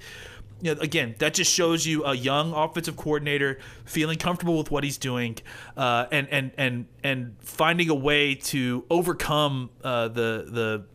you 0.62 0.76
know, 0.76 0.82
again, 0.82 1.16
that 1.20 1.34
just 1.34 1.52
shows 1.52 1.86
you 1.86 2.06
a 2.06 2.14
young 2.14 2.54
offensive 2.54 2.96
coordinator 2.96 3.60
feeling 3.86 4.18
comfortable 4.18 4.58
with 4.58 4.70
what 4.70 4.84
he's 4.84 4.98
doing, 4.98 5.38
uh, 5.76 6.06
and 6.12 6.28
and 6.30 6.52
and 6.58 6.86
and 7.04 7.36
finding 7.40 7.90
a 7.90 7.96
way 7.96 8.36
to 8.36 8.86
overcome 8.90 9.72
uh, 9.84 10.08
the 10.08 10.46
the 10.48 10.86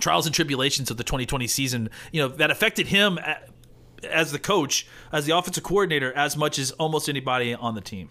trials 0.00 0.26
and 0.26 0.34
tribulations 0.34 0.90
of 0.90 0.96
the 0.96 1.04
2020 1.04 1.46
season. 1.46 1.88
You 2.12 2.22
know 2.22 2.28
that 2.28 2.50
affected 2.50 2.88
him 2.88 3.18
as 4.02 4.32
the 4.32 4.38
coach, 4.38 4.86
as 5.12 5.26
the 5.26 5.36
offensive 5.36 5.62
coordinator, 5.62 6.12
as 6.12 6.36
much 6.36 6.58
as 6.58 6.72
almost 6.72 7.08
anybody 7.08 7.54
on 7.54 7.74
the 7.74 7.80
team. 7.80 8.10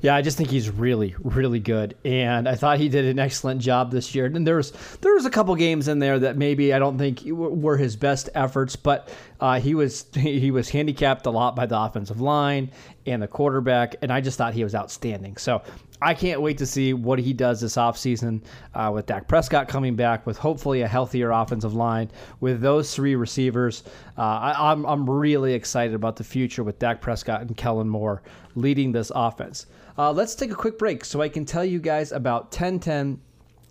Yeah, 0.00 0.14
I 0.14 0.22
just 0.22 0.36
think 0.36 0.50
he's 0.50 0.70
really, 0.70 1.14
really 1.18 1.60
good, 1.60 1.96
and 2.04 2.48
I 2.48 2.54
thought 2.54 2.78
he 2.78 2.88
did 2.88 3.04
an 3.04 3.18
excellent 3.18 3.60
job 3.60 3.90
this 3.90 4.14
year. 4.14 4.26
And 4.26 4.46
there's 4.46 4.72
there 5.00 5.14
was 5.14 5.26
a 5.26 5.30
couple 5.30 5.54
games 5.56 5.88
in 5.88 5.98
there 5.98 6.18
that 6.20 6.36
maybe 6.36 6.72
I 6.72 6.78
don't 6.78 6.98
think 6.98 7.22
were 7.24 7.76
his 7.76 7.96
best 7.96 8.28
efforts, 8.34 8.76
but 8.76 9.08
uh, 9.40 9.60
he 9.60 9.74
was 9.74 10.06
he 10.14 10.50
was 10.50 10.68
handicapped 10.68 11.26
a 11.26 11.30
lot 11.30 11.56
by 11.56 11.66
the 11.66 11.78
offensive 11.78 12.20
line 12.20 12.70
and 13.06 13.22
the 13.22 13.28
quarterback, 13.28 13.96
and 14.02 14.12
I 14.12 14.20
just 14.20 14.38
thought 14.38 14.54
he 14.54 14.64
was 14.64 14.74
outstanding. 14.74 15.36
So 15.36 15.62
I 16.00 16.14
can't 16.14 16.40
wait 16.40 16.58
to 16.58 16.66
see 16.66 16.92
what 16.94 17.18
he 17.18 17.32
does 17.32 17.60
this 17.60 17.76
offseason 17.76 18.42
uh, 18.74 18.90
with 18.94 19.06
Dak 19.06 19.26
Prescott 19.26 19.68
coming 19.68 19.96
back, 19.96 20.26
with 20.26 20.38
hopefully 20.38 20.82
a 20.82 20.88
healthier 20.88 21.30
offensive 21.30 21.74
line, 21.74 22.10
with 22.40 22.60
those 22.60 22.94
three 22.94 23.16
receivers. 23.16 23.82
Uh, 24.16 24.22
I, 24.22 24.72
I'm, 24.72 24.84
I'm 24.84 25.10
really 25.10 25.54
excited 25.54 25.94
about 25.94 26.16
the 26.16 26.24
future 26.24 26.62
with 26.62 26.78
Dak 26.78 27.00
Prescott 27.00 27.40
and 27.40 27.56
Kellen 27.56 27.88
Moore 27.88 28.22
leading 28.54 28.92
this 28.92 29.10
offense. 29.14 29.66
Uh, 29.98 30.12
let's 30.12 30.36
take 30.36 30.52
a 30.52 30.54
quick 30.54 30.78
break 30.78 31.04
so 31.04 31.20
I 31.20 31.28
can 31.28 31.44
tell 31.44 31.64
you 31.64 31.80
guys 31.80 32.12
about 32.12 32.44
1010. 32.44 33.20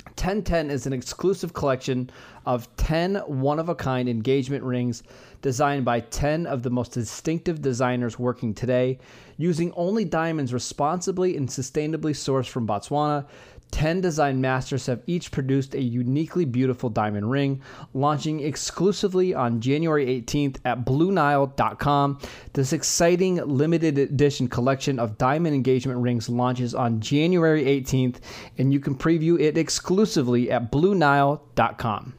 1010 0.07 0.69
is 0.69 0.86
an 0.86 0.91
exclusive 0.91 1.53
collection 1.53 2.10
of 2.46 2.67
10 2.75 3.15
one 3.27 3.60
of 3.60 3.69
a 3.69 3.75
kind 3.75 4.10
engagement 4.10 4.62
rings 4.63 5.03
designed 5.41 5.86
by 5.86 6.01
10 6.01 6.46
of 6.46 6.63
the 6.63 6.69
most 6.69 6.91
distinctive 6.91 7.62
designers 7.62 8.19
working 8.19 8.53
today. 8.53 9.00
Using 9.38 9.72
only 9.77 10.03
diamonds 10.03 10.51
responsibly 10.51 11.38
and 11.38 11.48
sustainably 11.48 12.12
sourced 12.12 12.50
from 12.50 12.67
Botswana, 12.67 13.25
10 13.71 14.01
design 14.01 14.41
masters 14.41 14.86
have 14.86 15.01
each 15.07 15.31
produced 15.31 15.75
a 15.75 15.81
uniquely 15.81 16.45
beautiful 16.45 16.89
diamond 16.89 17.29
ring, 17.29 17.62
launching 17.93 18.39
exclusively 18.39 19.33
on 19.33 19.59
January 19.59 20.05
18th 20.05 20.57
at 20.65 20.86
BlueNile.com. 20.86 22.19
This 22.53 22.74
exciting 22.74 23.36
limited 23.36 23.97
edition 23.97 24.47
collection 24.47 25.00
of 25.00 25.17
diamond 25.17 25.55
engagement 25.55 26.00
rings 26.00 26.29
launches 26.29 26.74
on 26.74 27.00
January 27.00 27.65
18th, 27.65 28.17
and 28.57 28.71
you 28.71 28.79
can 28.79 28.95
preview 28.95 29.39
it 29.39 29.57
exclusively 29.57 30.50
at 30.51 30.71
BlueNile.com. 30.71 32.13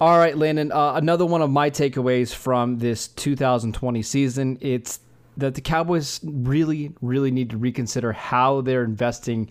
All 0.00 0.18
right, 0.18 0.36
Landon. 0.36 0.72
Uh, 0.72 0.94
another 0.94 1.24
one 1.24 1.42
of 1.42 1.50
my 1.50 1.70
takeaways 1.70 2.34
from 2.34 2.78
this 2.78 3.06
2020 3.06 4.02
season. 4.02 4.58
It's 4.60 4.98
that 5.36 5.54
the 5.54 5.60
Cowboys 5.60 6.20
really, 6.24 6.92
really 7.00 7.30
need 7.30 7.50
to 7.50 7.56
reconsider 7.56 8.12
how 8.12 8.60
they're 8.60 8.84
investing 8.84 9.48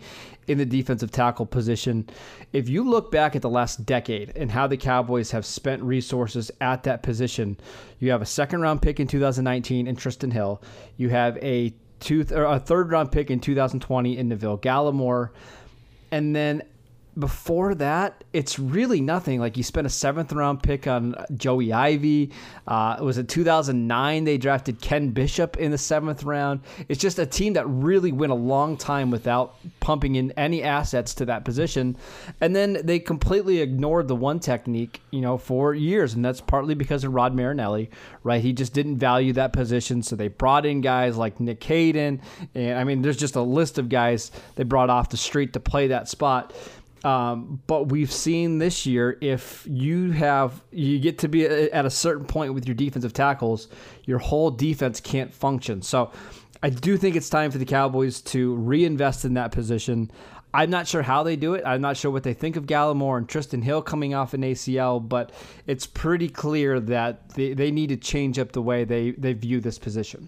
in 0.48 0.58
the 0.58 0.66
defensive 0.66 1.12
tackle 1.12 1.46
position. 1.46 2.08
If 2.52 2.68
you 2.68 2.84
look 2.84 3.12
back 3.12 3.36
at 3.36 3.42
the 3.42 3.50
last 3.50 3.86
decade 3.86 4.32
and 4.36 4.52
how 4.52 4.68
the 4.68 4.78
Cowboys 4.78 5.32
have 5.32 5.46
spent 5.46 5.82
resources 5.84 6.52
at 6.60 6.84
that 6.84 7.04
position, 7.04 7.58
you 8.00 8.12
have 8.12 8.22
a 8.22 8.26
second 8.26 8.62
round 8.62 8.82
pick 8.82 9.00
in 9.00 9.08
2019 9.08 9.88
in 9.88 9.96
Trysten 9.96 10.34
Hill. 10.34 10.62
You 10.98 11.10
have 11.10 11.38
a 11.38 11.74
two 12.00 12.26
a 12.32 12.60
third 12.60 12.92
round 12.92 13.12
pick 13.12 13.30
in 13.30 13.40
2020 13.40 14.18
in 14.18 14.30
Neville 14.30 14.58
Gallimore, 14.58 15.30
and 16.12 16.36
then 16.36 16.64
before 17.22 17.74
that, 17.76 18.26
it's 18.34 18.60
really 18.60 19.00
nothing. 19.00 19.40
Like 19.40 19.56
you 19.56 19.64
spent 19.64 19.88
a 19.88 19.90
seventh 19.90 20.34
round 20.34 20.62
pick 20.62 20.88
on 20.88 21.16
Joey 21.38 21.68
Ivie. 21.68 22.32
Uh, 22.68 22.98
it 23.00 23.04
was 23.04 23.18
in 23.18 23.28
2009 23.28 24.26
they 24.26 24.38
drafted 24.38 24.82
Ken 24.82 25.12
Bishop 25.12 25.56
in 25.56 25.72
the 25.72 25.78
seventh 25.78 26.24
round. 26.24 26.60
It's 26.90 27.00
just 27.00 27.18
a 27.20 27.26
team 27.26 27.54
that 27.54 27.66
really 27.68 28.12
went 28.12 28.34
a 28.34 28.36
long 28.36 28.76
time 28.76 29.10
without 29.12 29.56
pumping 29.80 30.16
in 30.16 30.32
any 30.32 30.64
assets 30.64 31.14
to 31.16 31.26
that 31.26 31.46
position, 31.46 31.96
and 32.42 32.56
then 32.56 32.80
they 32.84 33.00
completely 33.00 33.62
ignored 33.62 34.08
the 34.08 34.16
one 34.16 34.40
technique, 34.40 35.00
you 35.12 35.22
know, 35.22 35.38
for 35.38 35.74
years, 35.74 36.14
and 36.14 36.26
that's 36.26 36.42
partly 36.42 36.76
because 36.76 37.04
of 37.04 37.14
Rod 37.14 37.34
Marinelli, 37.34 37.90
right? 38.24 38.42
He 38.42 38.52
just 38.52 38.74
didn't 38.74 38.98
value 38.98 39.34
that 39.34 39.54
position, 39.54 40.04
so 40.04 40.16
they 40.16 40.28
brought 40.28 40.66
in 40.66 40.82
guys 40.82 41.18
like 41.18 41.40
Nick 41.40 41.64
Hayden, 41.64 42.22
and 42.56 42.78
I 42.78 42.84
mean, 42.84 43.02
there's 43.02 43.18
just 43.18 43.36
a 43.36 43.42
list 43.42 43.78
of 43.78 43.88
guys 43.88 44.32
they 44.56 44.64
brought 44.64 44.90
off 44.90 45.10
the 45.10 45.18
street 45.18 45.54
to 45.54 45.60
play 45.60 45.88
that 45.88 46.10
spot. 46.10 46.54
Um, 47.04 47.62
but 47.66 47.90
we've 47.90 48.12
seen 48.12 48.60
this 48.60 48.86
year 48.86 49.18
if 49.22 49.66
you 49.68 50.12
have 50.12 50.64
you 50.72 51.00
get 51.00 51.18
to 51.20 51.28
be 51.28 51.46
at 51.46 51.86
a 51.86 51.90
certain 51.90 52.26
point 52.26 52.54
with 52.54 52.68
your 52.68 52.76
defensive 52.76 53.14
tackles, 53.14 53.70
your 54.06 54.20
whole 54.20 54.52
defense 54.52 55.00
can't 55.00 55.34
function. 55.34 55.82
So 55.82 56.12
I 56.62 56.70
do 56.70 56.98
think 56.98 57.16
it's 57.16 57.30
time 57.30 57.50
for 57.50 57.58
the 57.58 57.66
Cowboys 57.66 58.22
to 58.22 58.56
reinvest 58.56 59.26
in 59.26 59.34
that 59.34 59.52
position. 59.52 60.12
I'm 60.54 60.70
not 60.70 60.88
sure 60.88 61.02
how 61.02 61.24
they 61.24 61.36
do 61.36 61.54
it. 61.54 61.64
I'm 61.66 61.82
not 61.82 61.98
sure 61.98 62.12
what 62.12 62.24
they 62.24 62.34
think 62.34 62.56
of 62.56 62.66
Gallimore 62.66 63.18
and 63.18 63.28
Trysten 63.28 63.64
Hill 63.64 63.82
coming 63.82 64.14
off 64.14 64.34
an 64.34 64.42
ACL, 64.42 65.08
but 65.08 65.32
it's 65.66 65.88
pretty 65.88 66.28
clear 66.30 66.80
that 66.82 67.30
they, 67.30 67.54
they 67.54 67.72
need 67.72 67.88
to 67.88 67.98
change 67.98 68.38
up 68.38 68.52
the 68.52 68.62
way 68.62 68.84
they, 68.84 69.12
they 69.12 69.34
view 69.34 69.62
this 69.62 69.80
position. 69.80 70.28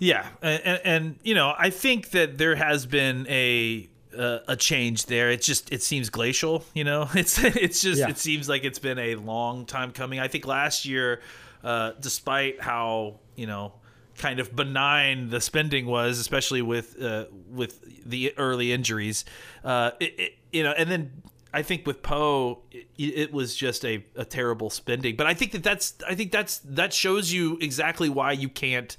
Yeah, 0.00 0.26
and, 0.42 0.62
and, 0.64 0.80
and 0.84 1.18
you 1.22 1.34
know, 1.34 1.54
I 1.56 1.70
think 1.70 2.10
that 2.10 2.36
there 2.36 2.56
has 2.56 2.84
been 2.84 3.26
a 3.28 3.88
uh, 4.18 4.38
a 4.48 4.56
change 4.56 5.06
there. 5.06 5.30
It 5.30 5.42
just 5.42 5.72
it 5.72 5.82
seems 5.82 6.10
glacial. 6.10 6.64
You 6.74 6.84
know, 6.84 7.08
it's 7.14 7.42
it's 7.42 7.80
just 7.80 8.00
Yeah. 8.00 8.08
it 8.10 8.18
seems 8.18 8.48
like 8.48 8.64
it's 8.64 8.78
been 8.78 8.98
a 8.98 9.14
long 9.16 9.66
time 9.66 9.92
coming. 9.92 10.20
I 10.20 10.28
think 10.28 10.46
last 10.46 10.84
year, 10.84 11.20
uh, 11.62 11.92
despite 12.00 12.60
how 12.60 13.20
you 13.36 13.46
know 13.46 13.72
kind 14.16 14.38
of 14.38 14.54
benign 14.54 15.28
the 15.30 15.40
spending 15.40 15.86
was, 15.86 16.18
especially 16.18 16.62
with 16.62 17.00
uh, 17.02 17.24
with 17.50 17.80
the 18.08 18.32
early 18.38 18.72
injuries, 18.72 19.24
uh, 19.64 19.90
it, 20.00 20.14
it, 20.18 20.32
you 20.52 20.62
know, 20.62 20.72
and 20.72 20.90
then. 20.90 21.22
I 21.56 21.62
think 21.62 21.86
with 21.86 22.02
Poe, 22.02 22.62
it, 22.72 22.88
it 22.98 23.32
was 23.32 23.54
just 23.54 23.84
a, 23.84 24.04
a 24.16 24.24
terrible 24.24 24.70
spending. 24.70 25.14
But 25.14 25.28
I 25.28 25.34
think 25.34 25.52
that 25.52 25.62
that's 25.62 25.94
I 26.04 26.16
think 26.16 26.32
that's 26.32 26.58
that 26.64 26.92
shows 26.92 27.32
you 27.32 27.58
exactly 27.60 28.08
why 28.08 28.32
you 28.32 28.48
can't 28.48 28.96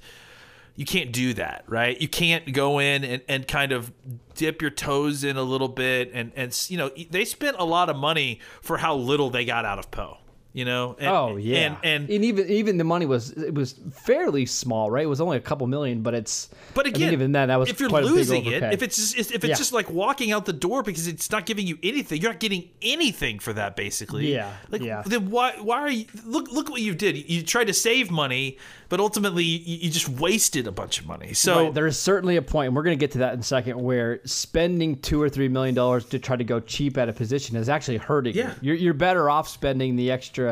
you 0.76 0.84
can't 0.84 1.10
do 1.10 1.34
that, 1.34 1.64
right? 1.66 1.98
You 2.00 2.08
can't 2.08 2.52
go 2.52 2.78
in 2.78 3.02
and, 3.02 3.22
and 3.28 3.48
kind 3.48 3.72
of 3.72 3.92
dip 4.34 4.60
your 4.60 4.70
toes 4.70 5.24
in 5.24 5.38
a 5.38 5.42
little 5.42 5.68
bit 5.68 6.10
and 6.12 6.30
and 6.36 6.66
you 6.68 6.76
know 6.76 6.90
they 7.10 7.24
spent 7.24 7.56
a 7.58 7.64
lot 7.64 7.88
of 7.88 7.96
money 7.96 8.38
for 8.60 8.76
how 8.76 8.94
little 8.94 9.30
they 9.30 9.46
got 9.46 9.64
out 9.64 9.78
of 9.78 9.90
Poe, 9.90 10.18
you 10.56 10.64
know. 10.64 10.96
And, 10.98 11.08
Oh 11.08 11.36
yeah, 11.36 11.76
and 11.84 12.10
and 12.10 12.24
even 12.24 12.48
even 12.48 12.78
the 12.78 12.84
money 12.84 13.04
was 13.06 13.30
it 13.30 13.54
was 13.54 13.74
fairly 13.92 14.46
small, 14.46 14.90
right? 14.90 15.04
It 15.04 15.08
was 15.08 15.20
only 15.20 15.36
a 15.36 15.40
couple 15.40 15.66
million, 15.66 16.00
but 16.02 16.14
it's 16.14 16.48
but 16.74 16.86
again, 16.86 17.12
even 17.12 17.32
then 17.32 17.48
that 17.48 17.56
was 17.58 17.68
if 17.68 17.78
you're 17.78 17.90
losing 17.90 18.46
it, 18.46 18.62
if 18.62 18.82
it's 18.82 18.96
just 18.96 19.30
if 19.30 19.44
it's 19.44 19.44
Yeah. 19.44 19.54
just 19.54 19.72
like 19.72 19.90
walking 19.90 20.32
out 20.32 20.46
the 20.46 20.52
door 20.54 20.82
because 20.82 21.06
it's 21.06 21.30
not 21.30 21.44
giving 21.46 21.66
you 21.66 21.78
anything, 21.82 22.20
you're 22.22 22.32
not 22.32 22.40
getting 22.40 22.70
anything 22.82 23.38
for 23.38 23.52
that 23.52 23.76
basically. 23.76 24.32
Yeah, 24.32 24.52
like 24.70 24.82
yeah. 24.82 25.02
then 25.06 25.30
why 25.30 25.52
why 25.60 25.80
are 25.80 25.90
you 25.90 26.06
look 26.24 26.50
look 26.50 26.70
what 26.70 26.80
you 26.80 26.94
did? 26.94 27.28
You 27.30 27.42
tried 27.42 27.66
to 27.66 27.74
save 27.74 28.10
money, 28.10 28.56
but 28.88 28.98
ultimately 29.00 29.44
you, 29.44 29.76
you 29.84 29.90
just 29.90 30.08
wasted 30.08 30.66
a 30.66 30.72
bunch 30.72 30.98
of 31.00 31.06
money. 31.06 31.34
So 31.34 31.64
Right, 31.66 31.74
there 31.74 31.86
is 31.86 31.98
certainly 31.98 32.36
a 32.36 32.42
point, 32.42 32.68
and 32.68 32.76
we're 32.76 32.82
going 32.82 32.98
to 32.98 33.02
get 33.02 33.12
to 33.12 33.18
that 33.18 33.34
in 33.34 33.40
a 33.40 33.42
second, 33.42 33.78
where 33.82 34.20
spending 34.24 34.96
two 35.00 35.20
or 35.20 35.28
three 35.28 35.48
million 35.48 35.74
dollars 35.74 36.06
to 36.06 36.18
try 36.18 36.36
to 36.36 36.44
go 36.44 36.60
cheap 36.60 36.96
at 36.96 37.08
a 37.08 37.12
position 37.12 37.56
is 37.56 37.68
actually 37.68 37.98
hurting 37.98 38.34
Yeah. 38.34 38.48
you. 38.62 38.68
You're, 38.68 38.76
you're 38.76 38.94
better 38.94 39.28
off 39.28 39.48
spending 39.48 39.96
the 39.96 40.10
extra 40.10 40.45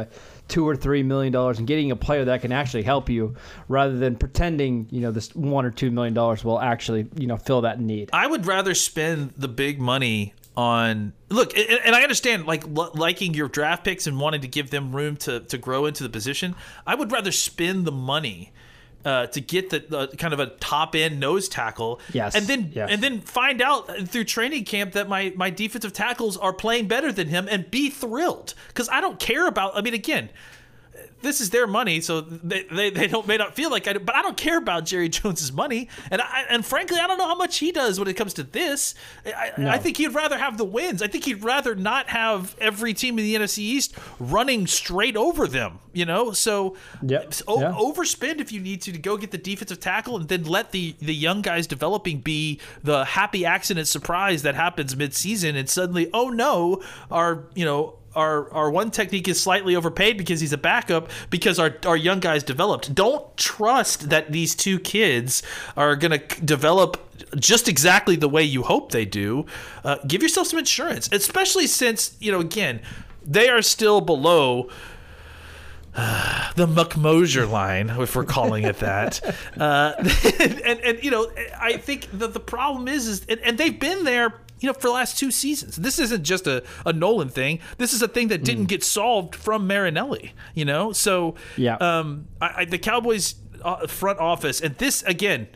two 0.48 0.68
or 0.68 0.76
three 0.76 1.02
million 1.02 1.32
dollars 1.32 1.58
and 1.58 1.66
getting 1.66 1.90
a 1.90 1.96
player 1.96 2.24
that 2.26 2.42
can 2.42 2.52
actually 2.52 2.82
help 2.82 3.08
you, 3.08 3.34
rather 3.68 3.96
than 3.96 4.16
pretending 4.16 4.86
you 4.90 5.00
know 5.00 5.10
this 5.10 5.34
one 5.34 5.64
or 5.64 5.70
two 5.70 5.90
million 5.90 6.14
dollars 6.14 6.44
will 6.44 6.60
actually 6.60 7.06
you 7.16 7.26
know 7.26 7.36
fill 7.36 7.62
that 7.62 7.80
need. 7.80 8.10
I 8.12 8.26
would 8.26 8.46
rather 8.46 8.74
spend 8.74 9.32
the 9.36 9.48
big 9.48 9.80
money 9.80 10.34
on 10.56 11.12
look, 11.30 11.56
and, 11.56 11.94
I 11.94 12.02
understand 12.02 12.46
like 12.46 12.64
li- 12.66 12.90
liking 12.94 13.34
your 13.34 13.48
draft 13.48 13.84
picks 13.84 14.06
and 14.06 14.18
wanting 14.20 14.42
to 14.42 14.48
give 14.48 14.70
them 14.70 14.94
room 14.94 15.16
to 15.18 15.40
to 15.40 15.58
grow 15.58 15.86
into 15.86 16.02
the 16.02 16.08
position. 16.08 16.54
I 16.86 16.94
would 16.94 17.12
rather 17.12 17.32
spend 17.32 17.84
the 17.84 17.92
money. 17.92 18.52
Uh, 19.04 19.26
to 19.26 19.40
get 19.40 19.68
the, 19.68 19.80
the 19.80 20.16
kind 20.16 20.32
of 20.32 20.40
a 20.40 20.46
top 20.46 20.94
end 20.94 21.20
nose 21.20 21.46
tackle, 21.46 22.00
Yes, 22.14 22.34
and 22.34 22.46
then 22.46 22.70
yes. 22.72 22.88
and 22.90 23.02
then 23.02 23.20
find 23.20 23.60
out 23.60 24.08
through 24.08 24.24
training 24.24 24.64
camp 24.64 24.92
that 24.92 25.10
my 25.10 25.30
my 25.36 25.50
defensive 25.50 25.92
tackles 25.92 26.38
are 26.38 26.54
playing 26.54 26.88
better 26.88 27.12
than 27.12 27.28
him, 27.28 27.46
and 27.50 27.70
be 27.70 27.90
thrilled 27.90 28.54
because 28.68 28.88
I 28.88 29.02
don't 29.02 29.18
care 29.20 29.46
about. 29.46 29.76
I 29.76 29.82
mean, 29.82 29.92
again, 29.92 30.30
this 31.24 31.40
is 31.40 31.50
their 31.50 31.66
money, 31.66 32.00
so 32.00 32.20
they, 32.20 32.62
they, 32.70 32.90
they 32.90 33.06
don't 33.08 33.26
may 33.26 33.36
not 33.36 33.56
feel 33.56 33.70
like 33.70 33.88
I 33.88 33.94
do, 33.94 33.98
but 33.98 34.14
I 34.14 34.22
don't 34.22 34.36
care 34.36 34.58
about 34.58 34.84
Jerry 34.84 35.08
Jones's 35.18 35.50
money, 35.52 35.88
and 36.10 36.20
I, 36.22 36.44
and 36.48 36.64
frankly, 36.64 36.98
I 36.98 37.06
don't 37.08 37.18
know 37.18 37.26
how 37.26 37.34
much 37.34 37.58
he 37.58 37.72
does 37.72 37.98
when 37.98 38.06
it 38.08 38.14
comes 38.14 38.34
to 38.34 38.44
this. 38.44 38.94
I, 39.26 39.52
I 39.58 39.78
think 39.78 39.96
he'd 39.96 40.14
rather 40.14 40.38
have 40.38 40.56
the 40.58 40.64
wins. 40.64 41.02
I 41.02 41.08
think 41.08 41.24
he'd 41.24 41.42
rather 41.42 41.74
not 41.74 42.08
have 42.10 42.54
every 42.60 42.94
team 42.94 43.18
in 43.18 43.24
the 43.24 43.34
NFC 43.34 43.58
East 43.58 43.94
running 44.20 44.66
straight 44.68 45.16
over 45.16 45.48
them. 45.48 45.80
You 45.92 46.04
know, 46.06 46.32
so 46.32 46.76
Yep, 47.02 47.34
o- 47.46 47.60
yeah. 47.60 47.70
overspend 47.72 48.40
if 48.40 48.50
you 48.50 48.60
need 48.60 48.82
to 48.82 48.92
to 48.92 48.98
go 48.98 49.16
get 49.16 49.30
the 49.30 49.38
defensive 49.38 49.78
tackle, 49.80 50.16
and 50.16 50.28
then 50.28 50.44
let 50.44 50.72
the 50.72 50.94
the 51.00 51.14
young 51.14 51.40
guys 51.40 51.66
developing 51.66 52.18
be 52.20 52.60
the 52.82 53.04
happy 53.04 53.44
accident 53.46 53.86
surprise 53.88 54.42
that 54.42 54.54
happens 54.56 54.96
mid 54.96 55.14
season, 55.14 55.54
and 55.56 55.70
suddenly, 55.70 56.10
oh 56.12 56.28
no, 56.30 56.82
our 57.10 57.44
you 57.54 57.64
know 57.64 57.96
our 58.14 58.52
our 58.52 58.70
one 58.70 58.90
technique 58.90 59.28
is 59.28 59.40
slightly 59.40 59.76
overpaid 59.76 60.16
because 60.18 60.40
he's 60.40 60.52
a 60.52 60.58
backup 60.58 61.10
because 61.30 61.58
our 61.58 61.76
our 61.86 61.96
young 61.96 62.20
guys 62.20 62.42
developed. 62.42 62.94
Don't 62.94 63.36
trust 63.36 64.10
that 64.10 64.32
these 64.32 64.54
two 64.54 64.78
kids 64.78 65.42
are 65.76 65.96
going 65.96 66.18
to 66.18 66.40
develop 66.42 67.00
just 67.36 67.68
exactly 67.68 68.16
the 68.16 68.28
way 68.28 68.42
you 68.42 68.62
hope 68.62 68.92
they 68.92 69.04
do. 69.04 69.46
Uh, 69.82 69.96
give 70.06 70.22
yourself 70.22 70.46
some 70.48 70.58
insurance, 70.58 71.08
especially 71.12 71.66
since 71.66 72.16
you 72.20 72.32
know 72.32 72.40
again 72.40 72.80
they 73.26 73.48
are 73.48 73.62
still 73.62 74.00
below 74.00 74.68
the 75.94 76.66
McMosher 76.66 77.48
line, 77.48 77.88
if 77.90 78.16
we're 78.16 78.24
calling 78.24 78.64
it 78.64 78.78
that. 78.78 79.22
uh, 79.60 79.92
and, 80.40 80.80
and, 80.80 81.04
you 81.04 81.10
know, 81.10 81.30
I 81.60 81.76
think 81.76 82.10
that 82.18 82.34
the 82.34 82.40
problem 82.40 82.88
is, 82.88 83.06
is 83.06 83.26
and, 83.28 83.40
and 83.40 83.58
they've 83.58 83.78
been 83.78 84.02
there, 84.02 84.34
you 84.64 84.68
know, 84.70 84.72
for 84.72 84.88
the 84.88 84.92
last 84.94 85.18
two 85.18 85.30
seasons. 85.30 85.76
This 85.76 85.98
isn't 85.98 86.24
just 86.24 86.46
a, 86.46 86.62
a 86.86 86.92
Nolan 86.94 87.28
thing. 87.28 87.58
This 87.76 87.92
is 87.92 88.00
a 88.00 88.08
thing 88.08 88.28
that 88.28 88.42
didn't 88.44 88.64
get 88.64 88.82
solved 88.82 89.34
from 89.34 89.66
Marinelli, 89.66 90.32
you 90.54 90.64
know? 90.64 90.90
So, 90.92 91.34
Yeah. 91.58 91.74
um, 91.76 92.28
I, 92.40 92.52
I, 92.60 92.64
the 92.64 92.78
Cowboys 92.78 93.34
uh, 93.62 93.86
front 93.86 94.20
office, 94.20 94.62
and 94.62 94.74
this, 94.76 95.02
again, 95.02 95.48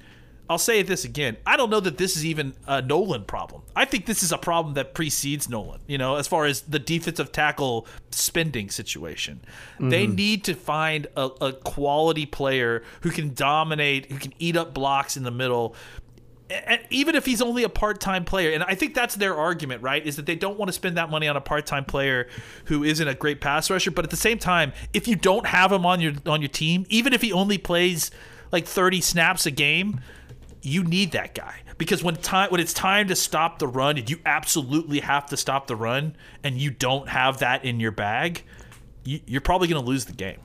I'll 0.50 0.58
say 0.58 0.82
this 0.82 1.06
again. 1.06 1.38
I 1.46 1.56
don't 1.56 1.70
know 1.70 1.80
that 1.80 1.96
this 1.96 2.16
is 2.18 2.24
even 2.26 2.52
a 2.66 2.82
Nolan 2.82 3.24
problem. 3.24 3.62
I 3.74 3.86
think 3.86 4.04
this 4.04 4.22
is 4.22 4.30
a 4.30 4.38
problem 4.38 4.74
that 4.74 4.92
precedes 4.92 5.48
Nolan, 5.48 5.80
you 5.86 5.96
know, 5.96 6.16
as 6.16 6.26
far 6.28 6.44
as 6.44 6.62
the 6.62 6.78
defensive 6.78 7.32
tackle 7.32 7.86
spending 8.10 8.68
situation. 8.68 9.40
They 9.80 10.06
need 10.06 10.44
to 10.44 10.54
find 10.54 11.06
a, 11.16 11.30
a 11.40 11.52
quality 11.54 12.26
player 12.26 12.82
who 13.02 13.10
can 13.10 13.32
dominate, 13.32 14.12
who 14.12 14.18
can 14.18 14.34
eat 14.38 14.54
up 14.56 14.74
blocks 14.74 15.16
in 15.16 15.22
the 15.22 15.30
middle. 15.30 15.74
Even 16.90 17.14
if 17.14 17.26
he's 17.26 17.42
only 17.42 17.62
a 17.62 17.68
part-time 17.68 18.24
player, 18.24 18.52
and 18.52 18.62
I 18.64 18.74
think 18.74 18.94
that's 18.94 19.14
their 19.14 19.36
argument, 19.36 19.82
right? 19.82 20.04
Is 20.06 20.16
that 20.16 20.26
they 20.26 20.34
don't 20.34 20.58
want 20.58 20.68
to 20.68 20.72
spend 20.72 20.96
that 20.96 21.10
money 21.10 21.28
on 21.28 21.36
a 21.36 21.40
part-time 21.40 21.84
player 21.84 22.28
who 22.66 22.84
isn't 22.84 23.06
a 23.06 23.14
great 23.14 23.40
pass 23.40 23.70
rusher. 23.70 23.90
But 23.90 24.04
at 24.04 24.10
the 24.10 24.16
same 24.16 24.38
time, 24.38 24.72
if 24.94 25.06
you 25.06 25.14
don't 25.14 25.46
have 25.46 25.70
him 25.72 25.84
on 25.84 26.00
your 26.00 26.14
on 26.26 26.40
your 26.40 26.48
team, 26.48 26.86
even 26.88 27.12
if 27.12 27.22
he 27.22 27.32
only 27.32 27.58
plays 27.58 28.10
like 28.50 28.66
30 28.66 29.00
snaps 29.00 29.44
a 29.46 29.50
game, 29.50 30.00
you 30.62 30.82
need 30.82 31.12
that 31.12 31.34
guy 31.34 31.60
because 31.78 32.02
when 32.02 32.16
time 32.16 32.50
when 32.50 32.60
it's 32.60 32.74
time 32.74 33.08
to 33.08 33.16
stop 33.16 33.58
the 33.58 33.68
run 33.68 33.96
and 33.96 34.10
you 34.10 34.18
absolutely 34.26 35.00
have 35.00 35.26
to 35.26 35.36
stop 35.36 35.66
the 35.66 35.76
run 35.76 36.16
and 36.42 36.58
you 36.58 36.70
don't 36.70 37.08
have 37.08 37.38
that 37.38 37.64
in 37.64 37.80
your 37.80 37.92
bag 37.92 38.42
you, 39.04 39.20
you're 39.26 39.40
probably 39.40 39.68
going 39.68 39.80
to 39.80 39.88
lose 39.88 40.04
the 40.04 40.12
game 40.12 40.38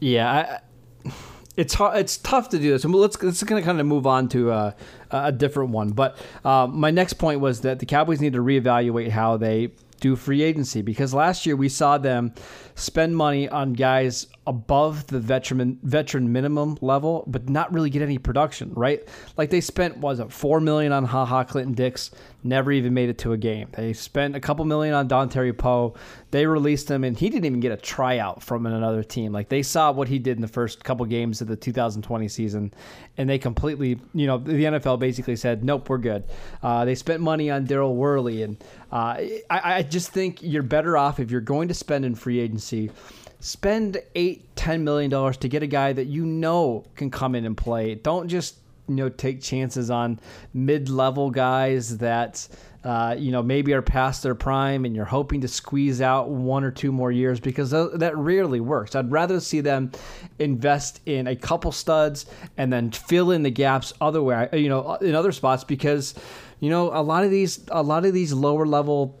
Yeah, 0.00 0.60
I, 1.04 1.10
it's 1.58 1.74
hard, 1.74 1.98
it's 1.98 2.16
tough 2.18 2.48
to 2.50 2.58
do 2.58 2.70
this. 2.70 2.84
Let's 2.84 3.20
let's 3.20 3.42
of 3.42 3.64
kind 3.64 3.80
of 3.80 3.86
move 3.86 4.06
on 4.06 4.28
to 4.28 4.52
uh, 4.52 4.72
a 5.10 5.32
different 5.32 5.70
one. 5.70 5.90
But 5.90 6.16
uh, 6.44 6.68
my 6.68 6.92
next 6.92 7.14
point 7.14 7.40
was 7.40 7.62
that 7.62 7.80
the 7.80 7.86
Cowboys 7.86 8.20
need 8.20 8.34
to 8.34 8.38
reevaluate 8.38 9.10
how 9.10 9.36
they 9.36 9.72
do 9.98 10.14
free 10.14 10.42
agency 10.42 10.82
because 10.82 11.12
last 11.12 11.44
year 11.44 11.56
we 11.56 11.68
saw 11.68 11.98
them 11.98 12.32
spend 12.76 13.16
money 13.16 13.48
on 13.48 13.72
guys 13.72 14.28
above 14.48 15.06
the 15.08 15.20
veteran 15.20 15.78
veteran 15.82 16.32
minimum 16.32 16.78
level, 16.80 17.22
but 17.26 17.50
not 17.50 17.70
really 17.70 17.90
get 17.90 18.00
any 18.00 18.16
production. 18.16 18.72
Right? 18.74 19.06
Like 19.36 19.50
they 19.50 19.60
spent 19.60 19.98
was 19.98 20.20
it 20.20 20.32
four 20.32 20.58
million 20.58 20.90
on 20.90 21.04
Ha 21.04 21.26
Ha 21.26 21.44
Clinton 21.44 21.74
Dix, 21.74 22.10
never 22.42 22.72
even 22.72 22.94
made 22.94 23.10
it 23.10 23.18
to 23.18 23.32
a 23.32 23.36
game. 23.36 23.68
They 23.72 23.92
spent 23.92 24.34
a 24.34 24.40
couple 24.40 24.64
million 24.64 24.94
on 24.94 25.06
Dontari 25.06 25.56
Poe. 25.56 25.94
They 26.30 26.46
released 26.46 26.90
him, 26.90 27.04
and 27.04 27.16
he 27.16 27.28
didn't 27.28 27.44
even 27.44 27.60
get 27.60 27.72
a 27.72 27.76
tryout 27.76 28.42
from 28.42 28.64
another 28.64 29.02
team. 29.02 29.32
Like 29.32 29.50
they 29.50 29.62
saw 29.62 29.92
what 29.92 30.08
he 30.08 30.18
did 30.18 30.38
in 30.38 30.42
the 30.42 30.48
first 30.48 30.82
couple 30.82 31.04
games 31.04 31.42
of 31.42 31.48
the 31.48 31.56
2020 31.56 32.26
season, 32.28 32.72
and 33.18 33.28
they 33.28 33.38
completely, 33.38 34.00
you 34.14 34.26
know, 34.26 34.38
the 34.38 34.64
NFL 34.64 34.98
basically 34.98 35.36
said, 35.36 35.62
"Nope, 35.62 35.90
we're 35.90 35.98
good." 35.98 36.24
Uh, 36.62 36.86
they 36.86 36.94
spent 36.94 37.20
money 37.20 37.50
on 37.50 37.66
Daryl 37.66 37.94
Worley, 37.94 38.42
and 38.42 38.56
uh, 38.90 39.20
I, 39.20 39.38
I 39.50 39.82
just 39.82 40.10
think 40.10 40.42
you're 40.42 40.62
better 40.62 40.96
off 40.96 41.20
if 41.20 41.30
you're 41.30 41.42
going 41.42 41.68
to 41.68 41.74
spend 41.74 42.06
in 42.06 42.14
free 42.14 42.40
agency. 42.40 42.90
Spend 43.40 43.98
eight, 44.14 44.54
ten 44.56 44.84
million 44.84 45.10
dollars 45.10 45.36
to 45.38 45.48
get 45.48 45.62
a 45.62 45.66
guy 45.66 45.92
that 45.92 46.06
you 46.06 46.26
know 46.26 46.84
can 46.96 47.10
come 47.10 47.34
in 47.34 47.44
and 47.44 47.56
play. 47.56 47.94
Don't 47.94 48.28
just 48.28 48.56
you 48.88 48.94
know 48.94 49.08
take 49.08 49.40
chances 49.42 49.90
on 49.90 50.18
mid-level 50.54 51.30
guys 51.30 51.98
that 51.98 52.48
uh, 52.84 53.14
you 53.18 53.30
know 53.30 53.42
maybe 53.42 53.72
are 53.74 53.82
past 53.82 54.22
their 54.22 54.34
prime 54.34 54.84
and 54.84 54.96
you're 54.96 55.04
hoping 55.04 55.40
to 55.42 55.48
squeeze 55.48 56.00
out 56.00 56.30
one 56.30 56.64
or 56.64 56.70
two 56.70 56.90
more 56.90 57.12
years 57.12 57.38
because 57.38 57.70
th- 57.70 57.90
that 57.94 58.16
rarely 58.16 58.60
works. 58.60 58.94
I'd 58.94 59.10
rather 59.10 59.40
see 59.40 59.60
them 59.60 59.92
invest 60.38 61.00
in 61.06 61.26
a 61.26 61.36
couple 61.36 61.70
studs 61.70 62.26
and 62.56 62.72
then 62.72 62.90
fill 62.90 63.30
in 63.30 63.42
the 63.42 63.50
gaps 63.50 63.92
other 64.00 64.22
way, 64.22 64.48
you 64.52 64.68
know, 64.68 64.94
in 64.94 65.14
other 65.14 65.32
spots 65.32 65.64
because 65.64 66.14
you 66.60 66.70
know 66.70 66.90
a 66.92 67.02
lot 67.02 67.24
of 67.24 67.30
these 67.30 67.64
a 67.68 67.82
lot 67.82 68.04
of 68.04 68.14
these 68.14 68.32
lower 68.32 68.66
level 68.66 69.20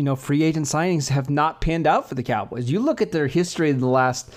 you 0.00 0.04
know 0.04 0.16
free 0.16 0.42
agent 0.42 0.64
signings 0.64 1.08
have 1.08 1.28
not 1.28 1.60
panned 1.60 1.86
out 1.86 2.08
for 2.08 2.14
the 2.14 2.22
Cowboys. 2.22 2.70
You 2.70 2.80
look 2.80 3.02
at 3.02 3.12
their 3.12 3.26
history 3.26 3.68
in 3.68 3.80
the 3.80 3.86
last 3.86 4.32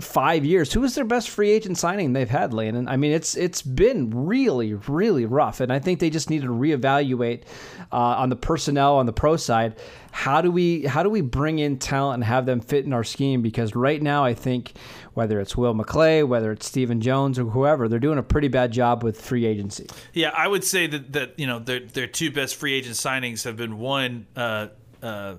five 0.00 0.44
years. 0.44 0.72
Who 0.72 0.84
is 0.84 0.94
their 0.94 1.04
best 1.04 1.30
free 1.30 1.50
agent 1.50 1.78
signing 1.78 2.12
they've 2.12 2.30
had, 2.30 2.54
Landon? 2.54 2.86
I 2.86 2.96
mean, 2.96 3.10
it's 3.10 3.36
it's 3.36 3.60
been 3.60 4.26
really, 4.26 4.74
really 4.74 5.26
rough, 5.26 5.58
and 5.58 5.72
I 5.72 5.80
think 5.80 5.98
they 5.98 6.10
just 6.10 6.30
need 6.30 6.42
to 6.42 6.48
reevaluate 6.48 7.42
uh, 7.90 7.96
on 7.96 8.28
the 8.28 8.36
personnel 8.36 8.94
on 8.94 9.06
the 9.06 9.12
pro 9.12 9.36
side. 9.36 9.74
How 10.12 10.40
do 10.40 10.52
we 10.52 10.84
how 10.84 11.02
do 11.02 11.10
we 11.10 11.22
bring 11.22 11.58
in 11.58 11.76
talent 11.80 12.18
and 12.18 12.24
have 12.24 12.46
them 12.46 12.60
fit 12.60 12.84
in 12.84 12.92
our 12.92 13.02
scheme? 13.02 13.42
Because 13.42 13.74
right 13.74 14.00
now, 14.00 14.24
I 14.24 14.32
think 14.32 14.74
whether 15.14 15.40
it's 15.40 15.56
Will 15.56 15.74
McClay, 15.74 16.26
whether 16.26 16.52
it's 16.52 16.66
Stephen 16.66 17.00
Jones 17.00 17.36
or 17.36 17.46
whoever, 17.46 17.88
they're 17.88 17.98
doing 17.98 18.18
a 18.18 18.22
pretty 18.22 18.46
bad 18.46 18.70
job 18.70 19.02
with 19.02 19.20
free 19.20 19.44
agency. 19.44 19.88
Yeah, 20.12 20.30
I 20.36 20.46
would 20.46 20.62
say 20.62 20.86
that 20.86 21.12
that 21.14 21.36
you 21.36 21.48
know 21.48 21.58
their 21.58 21.80
their 21.80 22.06
two 22.06 22.30
best 22.30 22.54
free 22.54 22.74
agent 22.74 22.94
signings 22.94 23.42
have 23.42 23.56
been 23.56 23.78
one. 23.78 24.28
Uh, 24.36 24.68
uh, 25.04 25.36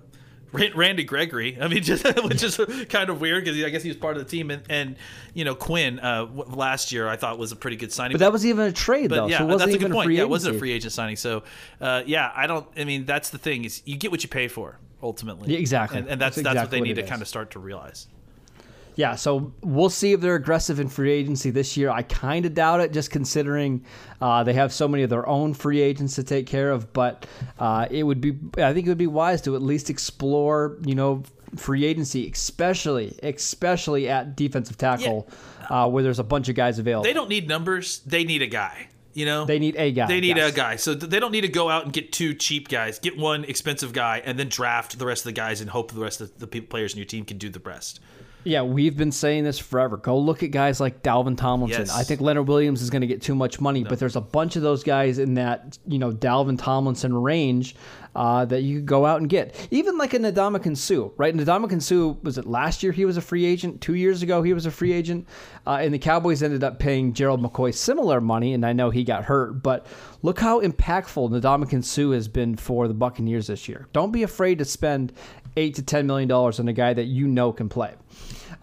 Randy 0.53 1.03
Gregory. 1.03 1.57
I 1.59 1.67
mean, 1.67 1.83
just 1.83 2.05
which 2.23 2.43
is 2.43 2.59
kind 2.89 3.09
of 3.09 3.19
weird 3.21 3.43
because 3.43 3.61
I 3.63 3.69
guess 3.69 3.83
he 3.83 3.89
was 3.89 3.97
part 3.97 4.17
of 4.17 4.23
the 4.23 4.29
team, 4.29 4.51
and, 4.51 4.63
and 4.69 4.95
you 5.33 5.43
know 5.43 5.55
Quinn 5.55 5.99
uh, 5.99 6.25
last 6.25 6.91
year 6.91 7.07
I 7.07 7.15
thought 7.15 7.37
was 7.37 7.51
a 7.51 7.55
pretty 7.55 7.77
good 7.77 7.91
signing. 7.91 8.13
But 8.13 8.19
that 8.19 8.31
was 8.31 8.45
even 8.45 8.65
a 8.65 8.71
trade 8.71 9.09
but 9.09 9.15
though. 9.15 9.27
Yeah, 9.27 9.39
so 9.39 9.57
that's 9.57 9.73
a 9.73 9.77
good 9.77 9.91
point. 9.91 10.11
yeah, 10.11 10.21
it 10.21 10.29
wasn't 10.29 10.55
a 10.55 10.59
free 10.59 10.71
agent 10.71 10.93
signing. 10.93 11.15
So 11.15 11.43
uh, 11.81 12.03
yeah, 12.05 12.31
I 12.35 12.47
don't. 12.47 12.67
I 12.77 12.83
mean, 12.85 13.05
that's 13.05 13.29
the 13.29 13.37
thing 13.37 13.65
is 13.65 13.81
you 13.85 13.97
get 13.97 14.11
what 14.11 14.23
you 14.23 14.29
pay 14.29 14.47
for 14.47 14.79
ultimately. 15.01 15.53
Yeah, 15.53 15.59
exactly. 15.59 15.99
and, 15.99 16.07
and 16.07 16.21
that's 16.21 16.35
That's 16.35 16.45
that's, 16.45 16.57
what 16.57 16.71
they 16.71 16.79
what 16.79 16.87
need 16.87 16.95
to 16.95 17.03
is. 17.03 17.09
kind 17.09 17.21
of 17.21 17.27
start 17.27 17.51
to 17.51 17.59
realize. 17.59 18.07
Yeah, 18.95 19.15
so 19.15 19.51
we'll 19.61 19.89
see 19.89 20.13
if 20.13 20.21
they're 20.21 20.35
aggressive 20.35 20.79
in 20.79 20.87
free 20.87 21.11
agency 21.11 21.49
this 21.49 21.75
year. 21.75 21.89
I 21.89 22.01
kind 22.03 22.45
of 22.45 22.53
doubt 22.53 22.79
it, 22.79 22.93
just 22.93 23.11
considering 23.11 23.83
uh, 24.21 24.43
they 24.43 24.53
have 24.53 24.71
so 24.71 24.87
many 24.87 25.03
of 25.03 25.09
their 25.09 25.27
own 25.27 25.53
free 25.53 25.81
agents 25.81 26.15
to 26.15 26.23
take 26.23 26.47
care 26.47 26.71
of. 26.71 26.93
But 26.93 27.25
uh, 27.59 27.87
it 27.91 28.03
would 28.03 28.21
be, 28.21 28.37
I 28.57 28.73
think 28.73 28.87
it 28.87 28.89
would 28.89 28.97
be 28.97 29.07
wise 29.07 29.41
to 29.43 29.55
at 29.55 29.61
least 29.61 29.89
explore, 29.89 30.77
you 30.85 30.95
know, 30.95 31.23
free 31.57 31.85
agency, 31.85 32.29
especially, 32.29 33.17
especially 33.23 34.09
at 34.09 34.35
defensive 34.35 34.77
tackle, 34.77 35.27
uh, 35.69 35.89
where 35.89 36.03
there's 36.03 36.19
a 36.19 36.23
bunch 36.23 36.49
of 36.49 36.55
guys 36.55 36.79
available. 36.79 37.03
They 37.03 37.13
don't 37.13 37.29
need 37.29 37.47
numbers. 37.47 37.99
They 37.99 38.23
need 38.23 38.41
a 38.41 38.47
guy. 38.47 38.87
You 39.13 39.25
know, 39.25 39.45
They 39.45 39.59
need 39.59 39.77
a 39.77 39.93
guy, 39.93 40.07
They 40.07 40.19
need 40.19 40.35
yes. 40.35 40.51
a 40.51 40.55
guy. 40.55 40.75
So 40.75 40.93
they 40.93 41.21
don't 41.21 41.31
need 41.31 41.41
to 41.41 41.47
go 41.47 41.69
out 41.69 41.85
and 41.85 41.93
get 41.93 42.11
two 42.11 42.33
cheap 42.33 42.67
guys. 42.67 42.99
Get 42.99 43.17
one 43.17 43.45
expensive 43.45 43.93
guy 43.93 44.21
and 44.25 44.37
then 44.37 44.49
draft 44.49 44.99
the 44.99 45.05
rest 45.05 45.21
of 45.21 45.27
the 45.27 45.31
guys 45.31 45.61
and 45.61 45.69
hope 45.69 45.93
the 45.93 46.01
rest 46.01 46.19
of 46.19 46.37
the 46.37 46.47
players 46.47 46.91
in 46.93 46.97
your 46.97 47.05
team 47.05 47.23
can 47.23 47.37
do 47.37 47.47
the 47.47 47.61
rest. 47.61 48.01
Yeah, 48.45 48.61
we've 48.61 48.95
been 48.95 49.11
saying 49.11 49.43
this 49.43 49.57
forever. 49.57 49.97
Go 49.97 50.17
look 50.17 50.43
at 50.43 50.51
guys 50.51 50.79
like 50.79 51.01
Dalvin 51.01 51.35
Tomlinson. 51.35 51.81
Yes. 51.81 51.95
I 51.95 52.03
think 52.03 52.21
Leonard 52.21 52.47
Williams 52.47 52.81
is 52.81 52.91
going 52.91 53.01
to 53.01 53.07
get 53.07 53.21
too 53.21 53.33
much 53.33 53.59
money, 53.59 53.83
but 53.83 53.99
there's 53.99 54.15
a 54.15 54.21
bunch 54.21 54.55
of 54.55 54.61
those 54.61 54.83
guys 54.83 55.17
in 55.17 55.33
that 55.33 55.77
you 55.87 55.97
know 55.97 56.11
Dalvin 56.11 56.57
Tomlinson 56.57 57.13
range 57.13 57.75
uh, 58.15 58.45
that 58.45 58.61
you 58.61 58.77
could 58.77 58.85
go 58.85 59.05
out 59.05 59.19
and 59.19 59.29
get. 59.29 59.67
Even 59.71 59.97
like 59.97 60.13
a 60.13 60.19
Ndamukong 60.19 60.77
Suh, 60.77 61.09
right? 61.17 61.35
Ndamukong 61.35 61.81
Suh 61.81 62.17
was 62.23 62.37
it 62.37 62.47
last 62.47 62.81
year? 62.81 62.91
He 62.91 63.05
was 63.05 63.17
a 63.17 63.21
free 63.21 63.45
agent. 63.45 63.81
Two 63.81 63.95
years 63.95 64.23
ago, 64.23 64.41
he 64.41 64.53
was 64.53 64.65
a 64.65 64.71
free 64.71 64.93
agent, 64.93 65.27
uh, 65.67 65.79
and 65.81 65.93
the 65.93 65.99
Cowboys 65.99 66.41
ended 66.41 66.63
up 66.63 66.79
paying 66.79 67.13
Gerald 67.13 67.41
McCoy 67.41 67.73
similar 67.73 68.21
money. 68.21 68.53
And 68.53 68.65
I 68.65 68.73
know 68.73 68.89
he 68.89 69.03
got 69.03 69.25
hurt, 69.25 69.61
but 69.61 69.85
look 70.21 70.39
how 70.39 70.61
impactful 70.61 71.29
Ndamukong 71.29 71.83
Suh 71.83 72.11
has 72.11 72.27
been 72.27 72.55
for 72.55 72.87
the 72.87 72.93
Buccaneers 72.93 73.47
this 73.47 73.67
year. 73.67 73.87
Don't 73.93 74.11
be 74.11 74.23
afraid 74.23 74.59
to 74.59 74.65
spend 74.65 75.11
eight 75.57 75.75
to 75.75 75.83
ten 75.83 76.07
million 76.07 76.29
dollars 76.29 76.59
on 76.59 76.67
a 76.67 76.73
guy 76.73 76.93
that 76.93 77.05
you 77.05 77.27
know 77.27 77.51
can 77.51 77.69
play. 77.69 77.93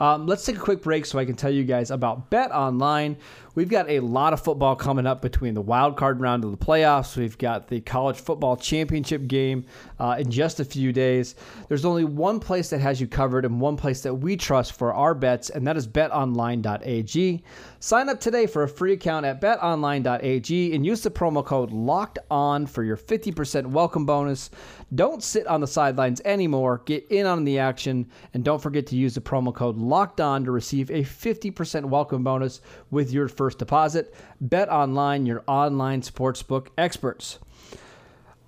Um, 0.00 0.26
let's 0.26 0.44
take 0.44 0.56
a 0.56 0.60
quick 0.60 0.82
break 0.82 1.06
so 1.06 1.18
I 1.18 1.24
can 1.24 1.36
tell 1.36 1.50
you 1.50 1.64
guys 1.64 1.90
about 1.90 2.30
Bet 2.30 2.50
Online. 2.50 3.16
We've 3.54 3.68
got 3.68 3.90
a 3.90 4.00
lot 4.00 4.32
of 4.32 4.40
football 4.40 4.74
coming 4.74 5.06
up 5.06 5.20
between 5.20 5.52
the 5.52 5.60
wild 5.60 5.98
card 5.98 6.20
round 6.20 6.42
of 6.42 6.52
the 6.52 6.56
playoffs. 6.56 7.18
We've 7.18 7.36
got 7.36 7.68
the 7.68 7.82
college 7.82 8.16
football 8.16 8.56
championship 8.56 9.26
game 9.26 9.66
uh, 9.98 10.16
in 10.18 10.30
just 10.30 10.58
a 10.58 10.64
few 10.64 10.90
days. 10.90 11.34
There's 11.68 11.84
only 11.84 12.04
one 12.04 12.40
place 12.40 12.70
that 12.70 12.80
has 12.80 12.98
you 12.98 13.06
covered 13.06 13.44
and 13.44 13.60
one 13.60 13.76
place 13.76 14.00
that 14.02 14.14
we 14.14 14.38
trust 14.38 14.72
for 14.72 14.94
our 14.94 15.14
bets, 15.14 15.50
and 15.50 15.66
that 15.66 15.76
is 15.76 15.86
betonline.ag. 15.86 17.42
Sign 17.78 18.08
up 18.08 18.20
today 18.20 18.46
for 18.46 18.62
a 18.62 18.68
free 18.68 18.94
account 18.94 19.26
at 19.26 19.42
betonline.ag 19.42 20.74
and 20.74 20.86
use 20.86 21.02
the 21.02 21.10
promo 21.10 21.44
code 21.44 21.72
LOCKED 21.72 22.20
ON 22.30 22.66
for 22.66 22.82
your 22.82 22.96
50% 22.96 23.66
welcome 23.66 24.06
bonus. 24.06 24.50
Don't 24.94 25.22
sit 25.22 25.46
on 25.46 25.60
the 25.60 25.66
sidelines 25.66 26.22
anymore. 26.24 26.82
Get 26.86 27.06
in 27.10 27.26
on 27.26 27.44
the 27.44 27.58
action, 27.58 28.10
and 28.32 28.44
don't 28.44 28.62
forget 28.62 28.86
to 28.86 28.96
use 28.96 29.14
the 29.14 29.20
promo 29.20 29.54
code 29.54 29.76
LOCKED 29.76 30.20
ON 30.22 30.44
to 30.44 30.52
receive 30.52 30.90
a 30.90 31.02
50% 31.02 31.84
welcome 31.84 32.24
bonus 32.24 32.62
with 32.90 33.12
your 33.12 33.28
first 33.28 33.41
deposit. 33.50 34.14
Bet 34.40 34.68
online, 34.68 35.26
your 35.26 35.42
online 35.46 36.02
sportsbook 36.02 36.68
experts. 36.78 37.38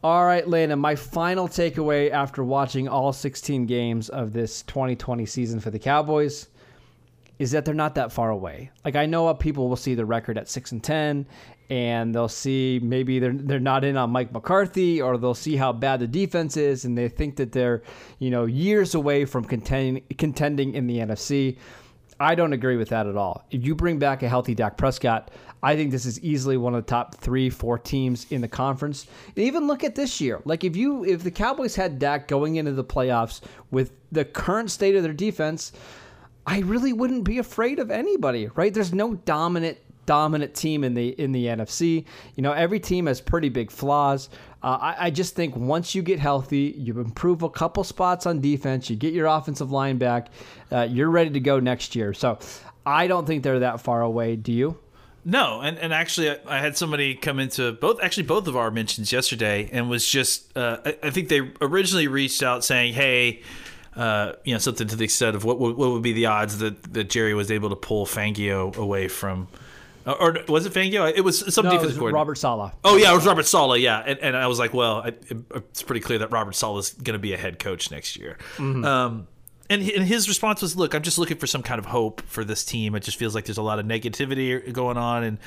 All 0.02 0.26
right, 0.26 0.46
Landon, 0.46 0.78
my 0.78 0.96
final 0.96 1.48
takeaway 1.48 2.10
after 2.10 2.44
watching 2.44 2.88
all 2.88 3.12
16 3.12 3.64
games 3.64 4.10
of 4.10 4.32
this 4.32 4.62
2020 4.62 5.24
season 5.24 5.60
for 5.60 5.70
the 5.70 5.78
Cowboys 5.78 6.48
is 7.38 7.50
that 7.50 7.64
they're 7.64 7.74
not 7.74 7.94
that 7.94 8.12
far 8.12 8.30
away. 8.30 8.70
Like 8.84 8.96
I 8.96 9.06
know 9.06 9.32
people 9.34 9.68
will 9.68 9.76
see 9.76 9.94
the 9.94 10.04
record 10.04 10.38
at 10.38 10.48
6 10.48 10.72
and 10.72 10.84
10 10.84 11.26
and 11.70 12.14
they'll 12.14 12.28
see 12.28 12.78
maybe 12.82 13.18
they're 13.18 13.32
they're 13.32 13.58
not 13.58 13.84
in 13.84 13.96
on 13.96 14.10
Mike 14.10 14.32
McCarthy 14.32 15.00
or 15.00 15.16
they'll 15.16 15.34
see 15.34 15.56
how 15.56 15.72
bad 15.72 16.00
the 16.00 16.06
defense 16.06 16.56
is 16.56 16.84
and 16.84 16.96
they 16.96 17.08
think 17.08 17.36
that 17.36 17.52
they're, 17.52 17.82
you 18.18 18.30
know, 18.30 18.44
years 18.44 18.94
away 18.94 19.24
from 19.24 19.44
contending 19.44 20.04
contending 20.18 20.74
in 20.74 20.86
the 20.86 20.98
NFC. 20.98 21.56
I 22.20 22.34
don't 22.34 22.52
agree 22.52 22.76
with 22.76 22.88
that 22.90 23.06
at 23.06 23.16
all. 23.16 23.44
If 23.50 23.64
you 23.64 23.74
bring 23.74 23.98
back 23.98 24.22
a 24.22 24.28
healthy 24.28 24.54
Dak 24.54 24.76
Prescott, 24.76 25.30
I 25.62 25.76
think 25.76 25.90
this 25.90 26.04
is 26.04 26.20
easily 26.20 26.56
one 26.56 26.74
of 26.74 26.84
the 26.84 26.90
top 26.90 27.14
three, 27.16 27.48
four 27.48 27.78
teams 27.78 28.26
in 28.30 28.40
the 28.40 28.48
conference. 28.48 29.06
And 29.28 29.38
even 29.38 29.66
look 29.66 29.82
at 29.82 29.94
this 29.94 30.20
year. 30.20 30.40
Like 30.44 30.62
if 30.62 30.76
you 30.76 31.04
if 31.04 31.22
the 31.22 31.30
Cowboys 31.30 31.74
had 31.74 31.98
Dak 31.98 32.28
going 32.28 32.56
into 32.56 32.72
the 32.72 32.84
playoffs 32.84 33.40
with 33.70 33.92
the 34.12 34.24
current 34.24 34.70
state 34.70 34.94
of 34.94 35.02
their 35.02 35.14
defense, 35.14 35.72
I 36.46 36.60
really 36.60 36.92
wouldn't 36.92 37.24
be 37.24 37.38
afraid 37.38 37.78
of 37.78 37.90
anybody, 37.90 38.48
right? 38.54 38.72
There's 38.72 38.92
no 38.92 39.14
dominant 39.14 39.78
dominant 40.06 40.54
team 40.54 40.84
in 40.84 40.94
the 40.94 41.08
in 41.20 41.32
the 41.32 41.46
NFC. 41.46 42.04
You 42.36 42.42
know, 42.42 42.52
every 42.52 42.80
team 42.80 43.06
has 43.06 43.20
pretty 43.20 43.48
big 43.48 43.70
flaws. 43.70 44.28
Uh, 44.64 44.78
I, 44.80 44.96
I 44.98 45.10
just 45.10 45.34
think 45.34 45.54
once 45.54 45.94
you 45.94 46.00
get 46.00 46.18
healthy, 46.18 46.74
you 46.78 46.98
improve 46.98 47.42
a 47.42 47.50
couple 47.50 47.84
spots 47.84 48.24
on 48.24 48.40
defense, 48.40 48.88
you 48.88 48.96
get 48.96 49.12
your 49.12 49.26
offensive 49.26 49.70
line 49.70 49.98
back, 49.98 50.28
uh, 50.72 50.88
you're 50.90 51.10
ready 51.10 51.28
to 51.28 51.40
go 51.40 51.60
next 51.60 51.94
year. 51.94 52.14
So 52.14 52.38
I 52.86 53.06
don't 53.06 53.26
think 53.26 53.42
they're 53.42 53.58
that 53.58 53.82
far 53.82 54.00
away. 54.00 54.36
Do 54.36 54.52
you? 54.52 54.78
No, 55.22 55.60
and, 55.60 55.78
and 55.78 55.92
actually, 55.92 56.30
I, 56.30 56.38
I 56.46 56.58
had 56.60 56.78
somebody 56.78 57.14
come 57.14 57.38
into 57.40 57.72
both 57.72 58.02
actually 58.02 58.22
both 58.22 58.46
of 58.46 58.56
our 58.56 58.70
mentions 58.70 59.12
yesterday, 59.12 59.68
and 59.70 59.90
was 59.90 60.08
just 60.08 60.56
uh, 60.56 60.78
I, 60.84 60.96
I 61.04 61.10
think 61.10 61.28
they 61.28 61.50
originally 61.60 62.08
reached 62.08 62.42
out 62.42 62.64
saying, 62.64 62.94
"Hey, 62.94 63.42
uh, 63.96 64.32
you 64.44 64.54
know, 64.54 64.58
something 64.58 64.88
to 64.88 64.96
the 64.96 65.04
extent 65.04 65.36
of 65.36 65.44
what 65.44 65.58
what 65.58 65.76
would 65.76 66.02
be 66.02 66.12
the 66.12 66.26
odds 66.26 66.58
that, 66.58 66.94
that 66.94 67.10
Jerry 67.10 67.34
was 67.34 67.50
able 67.50 67.70
to 67.70 67.76
pull 67.76 68.06
Fangio 68.06 68.74
away 68.76 69.08
from, 69.08 69.48
or, 70.06 70.38
or 70.38 70.44
was 70.48 70.66
it 70.66 70.72
Fangio? 70.72 71.12
It 71.14 71.22
was 71.22 71.54
some 71.54 71.64
No, 71.64 71.70
it 71.70 71.74
defensive 71.74 71.96
was 71.96 71.98
coordinator. 71.98 72.14
Robert 72.16 72.38
Saleh. 72.38 72.72
Oh 72.84 72.96
yeah, 72.96 73.12
it 73.12 73.14
was 73.14 73.26
Robert 73.26 73.46
Saleh. 73.46 73.80
Yeah, 73.80 74.02
and, 74.06 74.18
and 74.20 74.36
I 74.36 74.46
was 74.46 74.58
like, 74.58 74.74
well, 74.74 74.98
I, 74.98 75.12
it's 75.54 75.82
pretty 75.82 76.00
clear 76.00 76.18
that 76.18 76.30
Robert 76.30 76.54
Saleh 76.54 76.78
is 76.80 76.90
going 76.90 77.14
to 77.14 77.18
be 77.18 77.32
a 77.32 77.36
head 77.36 77.58
coach 77.58 77.90
next 77.90 78.16
year. 78.16 78.38
Um, 78.58 79.26
and, 79.70 79.80
and 79.80 80.04
his 80.04 80.28
response 80.28 80.60
was, 80.60 80.76
"Look, 80.76 80.94
I'm 80.94 81.02
just 81.02 81.16
looking 81.18 81.38
for 81.38 81.46
some 81.46 81.62
kind 81.62 81.78
of 81.78 81.86
hope 81.86 82.20
for 82.22 82.44
this 82.44 82.64
team. 82.64 82.94
It 82.94 83.00
just 83.02 83.16
feels 83.18 83.34
like 83.34 83.46
there's 83.46 83.56
a 83.58 83.62
lot 83.62 83.78
of 83.78 83.86
negativity 83.86 84.70
going 84.72 84.98
on, 84.98 85.24
and 85.24 85.38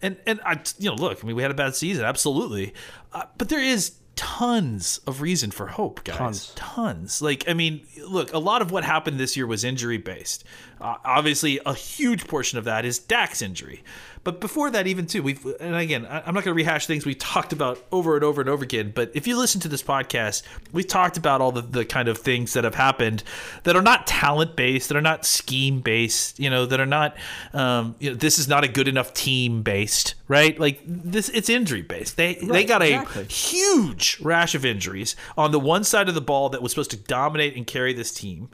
and 0.00 0.16
and 0.24 0.40
I, 0.46 0.60
you 0.78 0.88
know, 0.88 0.94
look, 0.94 1.22
I 1.22 1.26
mean, 1.26 1.34
we 1.34 1.42
had 1.42 1.50
a 1.50 1.54
bad 1.54 1.74
season, 1.74 2.04
absolutely, 2.04 2.74
uh, 3.12 3.24
but 3.36 3.48
there 3.48 3.60
is." 3.60 3.92
Tons 4.16 5.00
of 5.06 5.20
reason 5.20 5.50
for 5.50 5.66
hope, 5.66 6.02
guys. 6.04 6.16
Tons. 6.16 6.52
Tons. 6.56 7.22
Like, 7.22 7.48
I 7.48 7.54
mean, 7.54 7.86
look, 8.08 8.32
a 8.32 8.38
lot 8.38 8.62
of 8.62 8.70
what 8.70 8.82
happened 8.82 9.20
this 9.20 9.36
year 9.36 9.46
was 9.46 9.62
injury 9.62 9.98
based. 9.98 10.42
Uh, 10.80 10.96
obviously, 11.04 11.60
a 11.66 11.74
huge 11.74 12.26
portion 12.26 12.58
of 12.58 12.64
that 12.64 12.84
is 12.84 12.98
Dak's 12.98 13.42
injury. 13.42 13.82
But 14.26 14.40
before 14.40 14.70
that, 14.72 14.88
even 14.88 15.06
too, 15.06 15.22
we've 15.22 15.46
and 15.60 15.76
again, 15.76 16.04
I'm 16.10 16.34
not 16.34 16.42
going 16.42 16.46
to 16.46 16.54
rehash 16.54 16.88
things 16.88 17.06
we've 17.06 17.16
talked 17.16 17.52
about 17.52 17.80
over 17.92 18.16
and 18.16 18.24
over 18.24 18.40
and 18.40 18.50
over 18.50 18.64
again. 18.64 18.90
But 18.92 19.12
if 19.14 19.28
you 19.28 19.38
listen 19.38 19.60
to 19.60 19.68
this 19.68 19.84
podcast, 19.84 20.42
we've 20.72 20.88
talked 20.88 21.16
about 21.16 21.40
all 21.40 21.52
the, 21.52 21.62
the 21.62 21.84
kind 21.84 22.08
of 22.08 22.18
things 22.18 22.52
that 22.54 22.64
have 22.64 22.74
happened 22.74 23.22
that 23.62 23.76
are 23.76 23.82
not 23.82 24.04
talent 24.08 24.56
based, 24.56 24.88
that 24.88 24.96
are 24.96 25.00
not 25.00 25.24
scheme 25.24 25.78
based, 25.78 26.40
you 26.40 26.50
know, 26.50 26.66
that 26.66 26.80
are 26.80 26.86
not, 26.86 27.16
um, 27.52 27.94
you 28.00 28.10
know, 28.10 28.16
this 28.16 28.40
is 28.40 28.48
not 28.48 28.64
a 28.64 28.68
good 28.68 28.88
enough 28.88 29.14
team 29.14 29.62
based 29.62 30.16
right? 30.28 30.58
Like 30.58 30.80
this, 30.84 31.28
it's 31.28 31.48
injury 31.48 31.82
based. 31.82 32.16
They 32.16 32.34
they 32.34 32.46
Right, 32.46 32.66
got 32.66 32.82
a 32.82 33.24
huge 33.24 34.18
rash 34.20 34.54
of 34.54 34.64
injuries 34.64 35.14
on 35.36 35.52
the 35.52 35.60
one 35.60 35.84
side 35.84 36.08
of 36.08 36.14
the 36.14 36.20
ball 36.20 36.48
that 36.50 36.62
was 36.62 36.72
supposed 36.72 36.90
to 36.92 36.96
dominate 36.96 37.56
and 37.56 37.66
carry 37.66 37.92
this 37.92 38.12
team, 38.12 38.48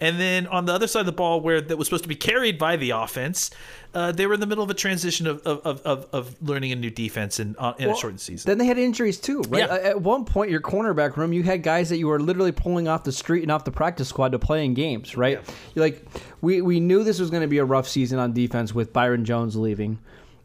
and 0.00 0.18
then 0.20 0.46
on 0.46 0.64
the 0.66 0.72
other 0.72 0.86
side 0.86 1.00
of 1.00 1.06
the 1.06 1.12
ball 1.12 1.40
where 1.40 1.60
that 1.60 1.76
was 1.76 1.86
supposed 1.88 2.04
to 2.04 2.08
be 2.08 2.14
carried 2.14 2.58
by 2.58 2.76
the 2.76 2.90
offense, 2.90 3.50
uh, 3.94 4.12
they 4.12 4.26
were 4.26 4.34
in 4.34 4.40
the 4.40 4.46
middle 4.46 4.62
of 4.64 4.70
a 4.70 4.74
transition 4.74 5.26
of 5.26 5.40
of, 5.46 5.60
of, 5.66 5.80
of, 5.82 6.06
of 6.12 6.42
learning 6.42 6.72
a 6.72 6.76
new 6.76 6.90
defense 6.90 7.40
in 7.40 7.56
uh, 7.58 7.74
in 7.78 7.88
a 7.90 7.96
shortened 7.96 8.20
season. 8.20 8.48
Then 8.48 8.58
they 8.58 8.66
had 8.66 8.78
injuries 8.78 9.18
too, 9.18 9.42
right? 9.48 9.60
Yeah. 9.68 9.74
At- 9.74 10.02
one 10.02 10.24
point, 10.24 10.50
your 10.50 10.60
cornerback 10.60 11.16
room, 11.16 11.32
you 11.32 11.42
had 11.42 11.62
guys 11.62 11.88
that 11.88 11.96
you 11.98 12.06
were 12.06 12.20
literally 12.20 12.52
pulling 12.52 12.86
off 12.88 13.04
the 13.04 13.12
street 13.12 13.42
and 13.42 13.50
off 13.50 13.64
the 13.64 13.70
practice 13.72 14.08
squad 14.08 14.32
to 14.32 14.38
play 14.38 14.64
in 14.64 14.74
games, 14.74 15.16
right? 15.16 15.40
You're 15.74 15.84
like, 15.84 16.04
we 16.40 16.60
we 16.62 16.80
knew 16.80 17.02
this 17.04 17.18
was 17.18 17.30
going 17.30 17.42
to 17.42 17.48
be 17.48 17.58
a 17.58 17.64
rough 17.64 17.88
season 17.88 18.18
on 18.18 18.32
defense 18.32 18.74
with 18.74 18.92
Byron 18.92 19.24
Jones 19.24 19.56
leaving, 19.56 19.98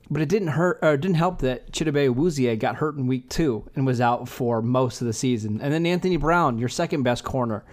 but 0.09 0.21
it 0.21 0.29
didn't 0.29 0.49
hurt 0.49 0.79
or 0.81 0.93
it 0.93 1.01
didn't 1.01 1.15
help 1.17 1.39
that 1.41 1.71
Chidobe 1.71 2.13
Awuzie 2.13 2.57
got 2.57 2.75
hurt 2.77 2.95
in 2.95 3.07
week 3.07 3.29
two 3.29 3.63
and 3.75 3.85
was 3.85 4.01
out 4.01 4.27
for 4.27 4.61
most 4.61 5.01
of 5.01 5.07
the 5.07 5.13
season, 5.13 5.59
and 5.61 5.71
then 5.73 5.85
Anthony 5.85 6.17
Brown, 6.17 6.57
your 6.57 6.69
second 6.69 7.03
best 7.03 7.23
corner. 7.23 7.63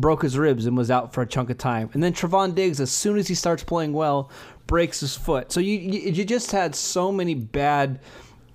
Broke 0.00 0.22
his 0.22 0.38
ribs 0.38 0.66
and 0.66 0.76
was 0.76 0.90
out 0.90 1.12
for 1.12 1.22
a 1.22 1.26
chunk 1.26 1.50
of 1.50 1.58
time, 1.58 1.90
and 1.92 2.02
then 2.02 2.12
Trevon 2.12 2.54
Diggs, 2.54 2.80
as 2.80 2.90
soon 2.90 3.18
as 3.18 3.28
he 3.28 3.34
starts 3.34 3.62
playing 3.62 3.92
well, 3.92 4.30
breaks 4.66 5.00
his 5.00 5.16
foot. 5.16 5.52
So 5.52 5.60
you 5.60 5.78
you, 5.78 6.12
you 6.12 6.24
just 6.24 6.52
had 6.52 6.74
so 6.74 7.12
many 7.12 7.34
bad 7.34 8.00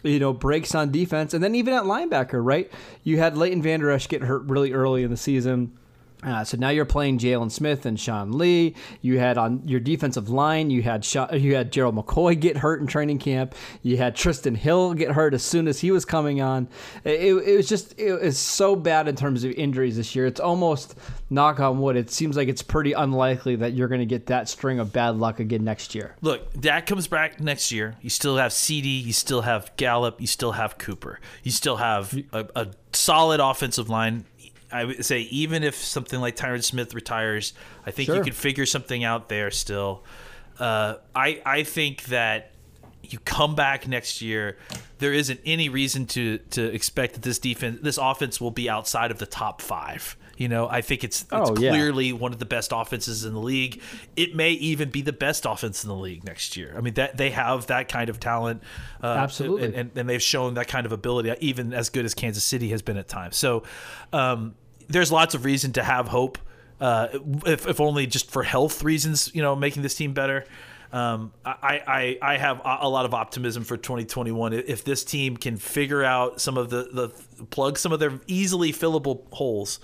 you 0.05 0.19
know, 0.19 0.33
breaks 0.33 0.75
on 0.75 0.91
defense. 0.91 1.33
And 1.33 1.43
then 1.43 1.55
even 1.55 1.73
at 1.73 1.83
linebacker, 1.83 2.43
right? 2.45 2.71
You 3.03 3.17
had 3.17 3.37
Leighton 3.37 3.61
Vander 3.61 3.89
Esch 3.89 4.07
get 4.07 4.21
hurt 4.21 4.43
really 4.43 4.71
early 4.71 5.03
in 5.03 5.09
the 5.09 5.17
season. 5.17 5.77
Uh, 6.25 6.43
so 6.43 6.57
now 6.57 6.69
you're 6.69 6.85
playing 6.85 7.19
Jaylon 7.19 7.51
Smith 7.51 7.85
and 7.85 7.99
Sean 7.99 8.31
Lee. 8.31 8.75
You 9.01 9.19
had 9.19 9.37
on 9.37 9.61
your 9.67 9.79
defensive 9.79 10.27
line, 10.27 10.71
you 10.71 10.81
had 10.81 11.05
Sha- 11.05 11.31
you 11.33 11.55
had 11.55 11.71
Gerald 11.71 11.95
McCoy 11.95 12.39
get 12.39 12.57
hurt 12.57 12.81
in 12.81 12.87
training 12.87 13.19
camp. 13.19 13.53
You 13.83 13.97
had 13.97 14.15
Trysten 14.15 14.57
Hill 14.57 14.95
get 14.95 15.11
hurt 15.11 15.33
as 15.35 15.43
soon 15.43 15.67
as 15.67 15.79
he 15.79 15.91
was 15.91 16.03
coming 16.03 16.41
on. 16.41 16.67
It, 17.03 17.35
it 17.35 17.55
was 17.55 17.69
just 17.69 17.97
it 17.99 18.19
was 18.19 18.37
so 18.39 18.75
bad 18.75 19.07
in 19.07 19.15
terms 19.15 19.43
of 19.43 19.51
injuries 19.51 19.97
this 19.97 20.15
year. 20.15 20.25
It's 20.25 20.39
almost 20.39 20.95
knock 21.29 21.59
on 21.59 21.79
wood. 21.79 21.95
It 21.95 22.09
seems 22.09 22.35
like 22.35 22.47
it's 22.47 22.61
pretty 22.63 22.93
unlikely 22.93 23.57
that 23.57 23.73
you're 23.73 23.87
going 23.87 23.99
to 23.99 24.05
get 24.05 24.27
that 24.27 24.49
string 24.49 24.79
of 24.79 24.91
bad 24.91 25.17
luck 25.17 25.39
again 25.39 25.63
next 25.63 25.93
year. 25.93 26.15
Look, 26.21 26.59
Dak 26.59 26.87
comes 26.87 27.07
back 27.07 27.39
next 27.39 27.71
year. 27.71 27.95
You 28.01 28.09
still 28.09 28.37
have 28.37 28.51
CeeDee. 28.51 29.03
You 29.03 29.13
still 29.13 29.41
have 29.41 29.71
Gallup. 29.77 30.19
You 30.19 30.27
still 30.27 30.53
have 30.53 30.77
Cooper. 30.77 31.19
You 31.43 31.51
still 31.51 31.77
have 31.77 32.17
a, 32.33 32.47
a 32.55 32.67
solid 32.93 33.39
offensive 33.39 33.89
line. 33.89 34.25
I 34.75 34.85
would 34.85 35.05
say 35.05 35.21
even 35.21 35.63
if 35.63 35.75
something 35.75 36.19
like 36.19 36.35
Tyron 36.35 36.63
Smith 36.63 36.93
retires, 36.93 37.53
I 37.85 37.91
think 37.91 38.09
you 38.09 38.21
could 38.21 38.35
figure 38.35 38.65
something 38.65 39.03
out 39.03 39.29
there 39.29 39.51
still. 39.51 40.03
Uh, 40.59 40.95
I 41.15 41.41
I 41.45 41.63
think 41.63 42.03
that 42.05 42.51
you 43.03 43.19
come 43.19 43.55
back 43.55 43.87
next 43.87 44.21
year, 44.21 44.57
there 44.99 45.13
isn't 45.13 45.39
any 45.45 45.69
reason 45.69 46.05
to 46.07 46.37
to 46.51 46.63
expect 46.73 47.13
that 47.13 47.21
this 47.23 47.39
defense, 47.39 47.79
this 47.81 47.97
offense, 47.97 48.41
will 48.41 48.51
be 48.51 48.69
outside 48.69 49.11
of 49.11 49.19
the 49.19 49.25
top 49.25 49.61
five. 49.61 50.17
You 50.37 50.49
know, 50.49 50.67
I 50.67 50.81
think 50.81 51.05
it's 51.05 51.21
it's 51.21 51.31
Oh, 51.31 51.55
yeah. 51.57 51.69
clearly 51.69 52.11
one 52.11 52.33
of 52.33 52.39
the 52.39 52.45
best 52.45 52.71
offenses 52.73 53.23
in 53.23 53.33
the 53.33 53.39
league. 53.39 53.81
It 54.17 54.35
may 54.35 54.51
even 54.51 54.89
be 54.89 55.01
the 55.01 55.13
best 55.13 55.45
offense 55.45 55.83
in 55.83 55.87
the 55.87 55.95
league 55.95 56.25
next 56.25 56.57
year. 56.57 56.73
I 56.77 56.81
mean, 56.81 56.95
that 56.95 57.15
they 57.15 57.29
have 57.29 57.67
that 57.67 57.87
kind 57.87 58.09
of 58.09 58.19
talent, 58.19 58.61
uh, 59.01 59.07
Absolutely. 59.07 59.67
and, 59.67 59.75
and, 59.75 59.91
and 59.97 60.09
they've 60.09 60.21
shown 60.21 60.55
that 60.55 60.67
kind 60.67 60.85
of 60.85 60.91
ability, 60.91 61.33
even 61.39 61.73
as 61.73 61.89
good 61.89 62.03
as 62.03 62.13
Kansas 62.13 62.43
City 62.43 62.69
has 62.69 62.81
been 62.81 62.97
at 62.97 63.07
times. 63.07 63.37
So, 63.37 63.63
um, 64.11 64.55
there's 64.87 65.11
lots 65.11 65.35
of 65.35 65.45
reason 65.45 65.73
to 65.73 65.83
have 65.83 66.07
hope, 66.07 66.37
uh, 66.79 67.07
if, 67.45 67.67
if 67.67 67.79
only 67.79 68.07
just 68.07 68.31
for 68.31 68.43
health 68.43 68.83
reasons. 68.83 69.33
You 69.33 69.41
know, 69.41 69.55
making 69.55 69.83
this 69.83 69.95
team 69.95 70.13
better. 70.13 70.45
Um, 70.91 71.33
I, 71.43 71.81
I 71.85 72.17
I 72.33 72.37
have 72.37 72.61
a 72.63 72.87
lot 72.87 73.05
of 73.05 73.13
optimism 73.13 73.63
for 73.63 73.75
2021. 73.75 74.53
If 74.53 74.83
this 74.83 75.03
team 75.03 75.35
can 75.35 75.57
figure 75.57 76.03
out 76.03 76.39
some 76.39 76.57
of 76.57 76.69
the 76.69 76.87
the 76.91 77.45
plug 77.47 77.77
some 77.77 77.91
of 77.91 77.99
their 77.99 78.13
easily 78.27 78.71
fillable 78.71 79.23
holes, 79.31 79.79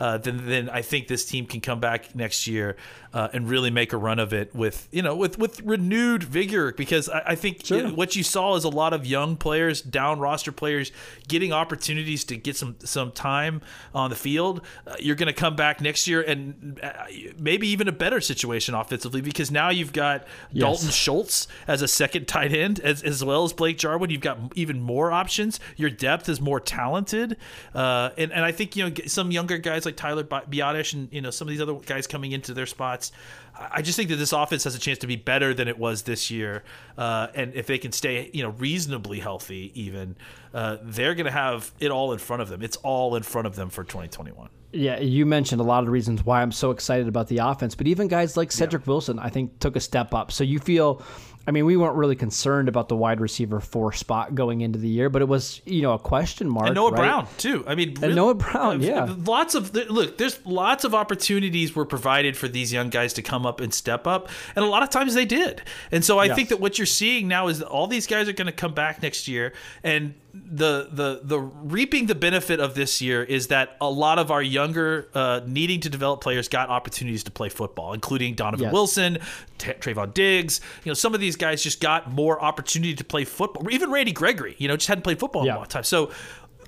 uh, 0.00 0.18
then 0.18 0.46
then 0.46 0.68
I 0.70 0.82
think 0.82 1.06
this 1.06 1.24
team 1.24 1.46
can 1.46 1.60
come 1.60 1.78
back 1.78 2.14
next 2.16 2.46
year 2.48 2.76
uh, 3.12 3.28
and 3.32 3.48
really 3.48 3.70
make 3.70 3.92
a 3.92 3.96
run 3.96 4.18
of 4.18 4.32
it 4.32 4.52
with 4.54 4.88
you 4.90 5.02
know 5.02 5.14
with 5.14 5.38
with 5.38 5.60
renewed 5.60 6.24
vigor. 6.24 6.72
Because 6.72 7.08
I, 7.08 7.22
I 7.26 7.34
think 7.36 7.64
Sure. 7.66 7.88
what 7.90 8.16
you 8.16 8.22
saw 8.24 8.56
is 8.56 8.64
a 8.64 8.68
lot 8.68 8.92
of 8.92 9.06
young 9.06 9.36
players, 9.36 9.82
down 9.82 10.18
roster 10.18 10.50
players, 10.52 10.90
getting 11.28 11.52
opportunities 11.52 12.24
to 12.24 12.36
get 12.36 12.56
some 12.56 12.76
some 12.80 13.12
time 13.12 13.60
on 13.94 14.10
the 14.10 14.16
field. 14.16 14.62
Uh, 14.86 14.96
you're 14.98 15.16
going 15.16 15.26
to 15.26 15.32
come 15.32 15.54
back 15.54 15.80
next 15.80 16.08
year 16.08 16.22
and 16.22 16.80
uh, 16.82 16.90
maybe 17.38 17.68
even 17.68 17.86
a 17.86 17.92
better 17.92 18.20
situation 18.20 18.74
offensively 18.74 19.20
because 19.20 19.50
now 19.50 19.68
you've 19.70 19.92
got 19.92 20.26
Yes. 20.52 20.62
Dalton 20.62 20.90
Schultz 20.90 21.46
as 21.68 21.82
a 21.82 21.88
second 21.88 22.26
tight 22.26 22.52
end 22.52 22.80
as, 22.80 23.02
as 23.02 23.22
well 23.24 23.44
as 23.44 23.52
Blake 23.52 23.76
Jarwin. 23.78 24.10
You've 24.10 24.20
got 24.22 24.38
even 24.56 24.80
more 24.80 25.12
options. 25.12 25.60
Your 25.76 25.90
depth 25.90 26.28
is 26.28 26.40
more 26.40 26.58
talented, 26.60 27.36
uh, 27.74 28.10
and 28.16 28.32
and 28.32 28.44
I 28.44 28.52
think 28.52 28.76
you 28.76 28.88
know 28.88 28.94
some 29.06 29.30
younger 29.30 29.58
guys 29.58 29.84
like 29.84 29.89
Tyler 29.92 30.24
Bi- 30.24 30.44
Biadasz 30.44 30.94
and 30.94 31.12
you 31.12 31.20
know 31.20 31.30
some 31.30 31.48
of 31.48 31.50
these 31.50 31.60
other 31.60 31.74
guys 31.74 32.06
coming 32.06 32.32
into 32.32 32.54
their 32.54 32.66
spots. 32.66 33.12
I 33.58 33.82
just 33.82 33.96
think 33.96 34.08
that 34.10 34.16
this 34.16 34.32
offense 34.32 34.64
has 34.64 34.74
a 34.74 34.78
chance 34.78 34.98
to 34.98 35.06
be 35.06 35.16
better 35.16 35.52
than 35.52 35.68
it 35.68 35.78
was 35.78 36.02
this 36.02 36.30
year, 36.30 36.64
uh, 36.96 37.28
and 37.34 37.54
if 37.54 37.66
they 37.66 37.78
can 37.78 37.92
stay 37.92 38.30
you 38.32 38.42
know 38.42 38.50
reasonably 38.50 39.20
healthy, 39.20 39.72
even 39.74 40.16
uh, 40.54 40.78
they're 40.82 41.14
going 41.14 41.26
to 41.26 41.32
have 41.32 41.72
it 41.80 41.90
all 41.90 42.12
in 42.12 42.18
front 42.18 42.42
of 42.42 42.48
them. 42.48 42.62
It's 42.62 42.76
all 42.78 43.16
in 43.16 43.22
front 43.22 43.46
of 43.46 43.56
them 43.56 43.70
for 43.70 43.84
2021. 43.84 44.48
Yeah, 44.72 45.00
you 45.00 45.26
mentioned 45.26 45.60
a 45.60 45.64
lot 45.64 45.80
of 45.80 45.86
the 45.86 45.90
reasons 45.90 46.24
why 46.24 46.42
I'm 46.42 46.52
so 46.52 46.70
excited 46.70 47.08
about 47.08 47.26
the 47.26 47.38
offense, 47.38 47.74
but 47.74 47.88
even 47.88 48.06
guys 48.06 48.36
like 48.36 48.52
Cedric 48.52 48.86
Wilson, 48.86 49.18
I 49.18 49.28
think, 49.28 49.58
took 49.58 49.74
a 49.74 49.80
step 49.80 50.14
up. 50.14 50.30
So 50.30 50.44
you 50.44 50.60
feel, 50.60 51.02
I 51.46 51.52
mean, 51.52 51.64
we 51.64 51.76
weren't 51.76 51.96
really 51.96 52.16
concerned 52.16 52.68
about 52.68 52.88
the 52.88 52.96
wide 52.96 53.18
receiver 53.18 53.60
four 53.60 53.92
spot 53.92 54.34
going 54.34 54.60
into 54.60 54.78
the 54.78 54.88
year, 54.88 55.08
but 55.08 55.22
it 55.22 55.24
was, 55.28 55.62
you 55.64 55.80
know, 55.80 55.94
a 55.94 55.98
question 55.98 56.48
mark. 56.48 56.66
And 56.66 56.74
Noah 56.74 56.90
right? 56.90 56.96
Brown 56.98 57.26
too. 57.38 57.64
I 57.66 57.74
mean, 57.74 57.94
really- 57.98 58.14
Noah 58.14 58.34
Brown, 58.34 58.82
uh, 58.82 58.86
yeah. 58.86 59.14
Lots 59.24 59.54
of 59.54 59.74
look. 59.74 60.18
There's 60.18 60.38
lots 60.44 60.84
of 60.84 60.94
opportunities 60.94 61.74
were 61.74 61.86
provided 61.86 62.36
for 62.36 62.46
these 62.46 62.72
young 62.74 62.90
guys 62.90 63.14
to 63.14 63.22
come 63.22 63.46
up 63.46 63.60
and 63.60 63.72
step 63.72 64.06
up, 64.06 64.28
and 64.54 64.64
a 64.64 64.68
lot 64.68 64.82
of 64.82 64.90
times 64.90 65.14
they 65.14 65.24
did. 65.24 65.62
And 65.90 66.04
so 66.04 66.18
I 66.18 66.26
Yes. 66.26 66.36
think 66.36 66.48
that 66.50 66.60
what 66.60 66.78
you're 66.78 66.86
seeing 66.86 67.26
now 67.26 67.48
is 67.48 67.60
that 67.60 67.68
all 67.68 67.86
these 67.86 68.06
guys 68.06 68.28
are 68.28 68.32
going 68.34 68.46
to 68.46 68.52
come 68.52 68.74
back 68.74 69.02
next 69.02 69.26
year, 69.26 69.52
and 69.82 70.14
the 70.32 70.88
the 70.92 71.20
the 71.24 71.38
reaping 71.38 72.06
the 72.06 72.14
benefit 72.14 72.60
of 72.60 72.74
this 72.74 73.00
year 73.02 73.22
is 73.22 73.48
that 73.48 73.76
a 73.80 73.90
lot 73.90 74.18
of 74.18 74.30
our 74.30 74.42
younger 74.42 75.08
uh, 75.14 75.40
needing 75.46 75.80
to 75.80 75.88
develop 75.90 76.20
players 76.20 76.48
got 76.48 76.68
opportunities 76.68 77.24
to 77.24 77.30
play 77.30 77.48
football, 77.48 77.92
including 77.92 78.34
Donovan 78.34 78.64
Yes. 78.66 78.72
Wilson, 78.72 79.18
T- 79.58 79.72
Trevon 79.72 80.14
Diggs. 80.14 80.60
You 80.84 80.90
know, 80.90 80.94
some 80.94 81.14
of 81.14 81.20
these 81.20 81.36
guys 81.36 81.62
just 81.62 81.80
got 81.80 82.10
more 82.12 82.40
opportunity 82.42 82.94
to 82.94 83.04
play 83.04 83.24
football. 83.24 83.68
Even 83.72 83.90
Randy 83.90 84.12
Gregory, 84.12 84.54
you 84.58 84.68
know, 84.68 84.76
just 84.76 84.88
hadn't 84.88 85.02
played 85.02 85.18
football 85.18 85.42
in 85.42 85.46
Yeah. 85.48 85.56
a 85.56 85.58
long 85.58 85.66
time. 85.66 85.84
So 85.84 86.10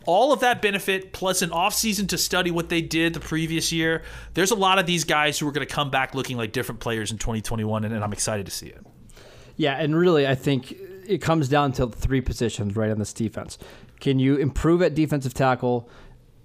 all 0.05 0.33
of 0.33 0.41
that 0.41 0.61
benefit 0.61 1.13
plus 1.13 1.43
an 1.43 1.51
offseason 1.51 2.09
to 2.09 2.19
study 2.19 2.51
what 2.51 2.69
they 2.69 2.81
did 2.83 3.15
the 3.15 3.21
previous 3.21 3.71
year. 3.71 4.03
There's 4.35 4.51
a 4.51 4.57
lot 4.57 4.81
of 4.81 4.87
these 4.87 5.05
guys 5.05 5.39
who 5.39 5.47
are 5.47 5.53
going 5.53 5.65
to 5.67 5.73
come 5.73 5.91
back 5.91 6.15
looking 6.17 6.37
like 6.37 6.51
different 6.51 6.81
players 6.81 7.13
in 7.13 7.19
2021, 7.19 7.85
and, 7.85 7.95
and 7.95 8.03
I'm 8.03 8.13
excited 8.13 8.47
to 8.47 8.53
see 8.53 8.67
it. 8.67 8.85
Yeah, 9.57 9.77
and 9.79 9.95
really, 9.95 10.27
I 10.27 10.35
think 10.35 10.75
it 11.13 11.21
comes 11.21 11.49
down 11.49 11.73
to 11.73 11.87
three 11.89 12.21
positions 12.21 12.77
right 12.77 12.91
on 12.91 12.99
this 12.99 13.13
defense. 13.13 13.59
Can 14.01 14.19
you 14.19 14.37
improve 14.37 14.83
at 14.83 14.95
defensive 14.95 15.35
tackle? 15.35 15.89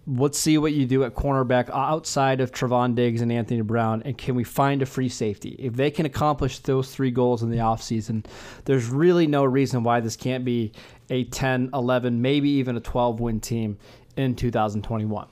Let's 0.05 0.39
see 0.39 0.57
what 0.57 0.73
you 0.73 0.85
do 0.85 1.03
at 1.03 1.15
cornerback 1.15 1.69
outside 1.69 2.39
of 2.39 2.51
Trevon 2.51 2.95
Diggs 2.95 3.21
and 3.21 3.31
Anthony 3.31 3.61
Brown. 3.61 4.01
And 4.03 4.17
can 4.17 4.35
we 4.35 4.43
find 4.43 4.81
a 4.81 4.85
free 4.85 5.09
safety? 5.09 5.55
If 5.59 5.73
they 5.73 5.91
can 5.91 6.05
accomplish 6.05 6.59
those 6.59 6.93
three 6.93 7.11
goals 7.11 7.43
in 7.43 7.49
the 7.49 7.57
offseason, 7.57 8.25
there's 8.65 8.87
really 8.87 9.27
no 9.27 9.43
reason 9.43 9.83
why 9.83 9.99
this 9.99 10.15
can't 10.15 10.45
be 10.45 10.71
a 11.09 11.25
10, 11.25 11.71
11, 11.73 12.21
maybe 12.21 12.49
even 12.49 12.77
a 12.77 12.81
12 12.81 13.19
win 13.19 13.39
team 13.39 13.77
in 14.15 14.35
2021. 14.35 15.27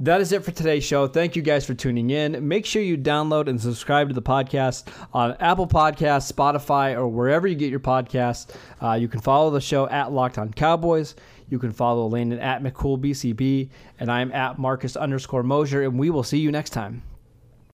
That 0.00 0.20
is 0.20 0.30
it 0.30 0.44
for 0.44 0.52
today's 0.52 0.84
show. 0.84 1.08
Thank 1.08 1.34
you 1.34 1.42
guys 1.42 1.66
for 1.66 1.74
tuning 1.74 2.10
in. 2.10 2.46
Make 2.46 2.66
sure 2.66 2.80
you 2.80 2.96
download 2.96 3.48
and 3.48 3.60
subscribe 3.60 4.06
to 4.08 4.14
the 4.14 4.22
podcast 4.22 4.86
on 5.12 5.36
Apple 5.40 5.66
Podcasts, 5.66 6.32
Spotify, 6.32 6.96
or 6.96 7.08
wherever 7.08 7.48
you 7.48 7.56
get 7.56 7.70
your 7.70 7.80
podcasts. 7.80 8.54
Uh, 8.80 8.92
you 8.92 9.08
can 9.08 9.20
follow 9.20 9.50
the 9.50 9.60
show 9.60 9.88
at 9.88 10.12
Locked 10.12 10.38
On 10.38 10.52
Cowboys. 10.52 11.16
You 11.48 11.58
can 11.58 11.72
follow 11.72 12.06
Landon 12.06 12.38
at 12.38 12.62
McCoolBCB, 12.62 13.70
and 13.98 14.10
I'm 14.10 14.30
at 14.32 14.56
Marcus 14.56 14.94
underscore 14.96 15.42
Mosher, 15.42 15.82
and 15.82 15.98
we 15.98 16.10
will 16.10 16.22
see 16.22 16.38
you 16.38 16.52
next 16.52 16.70
time. 16.70 17.02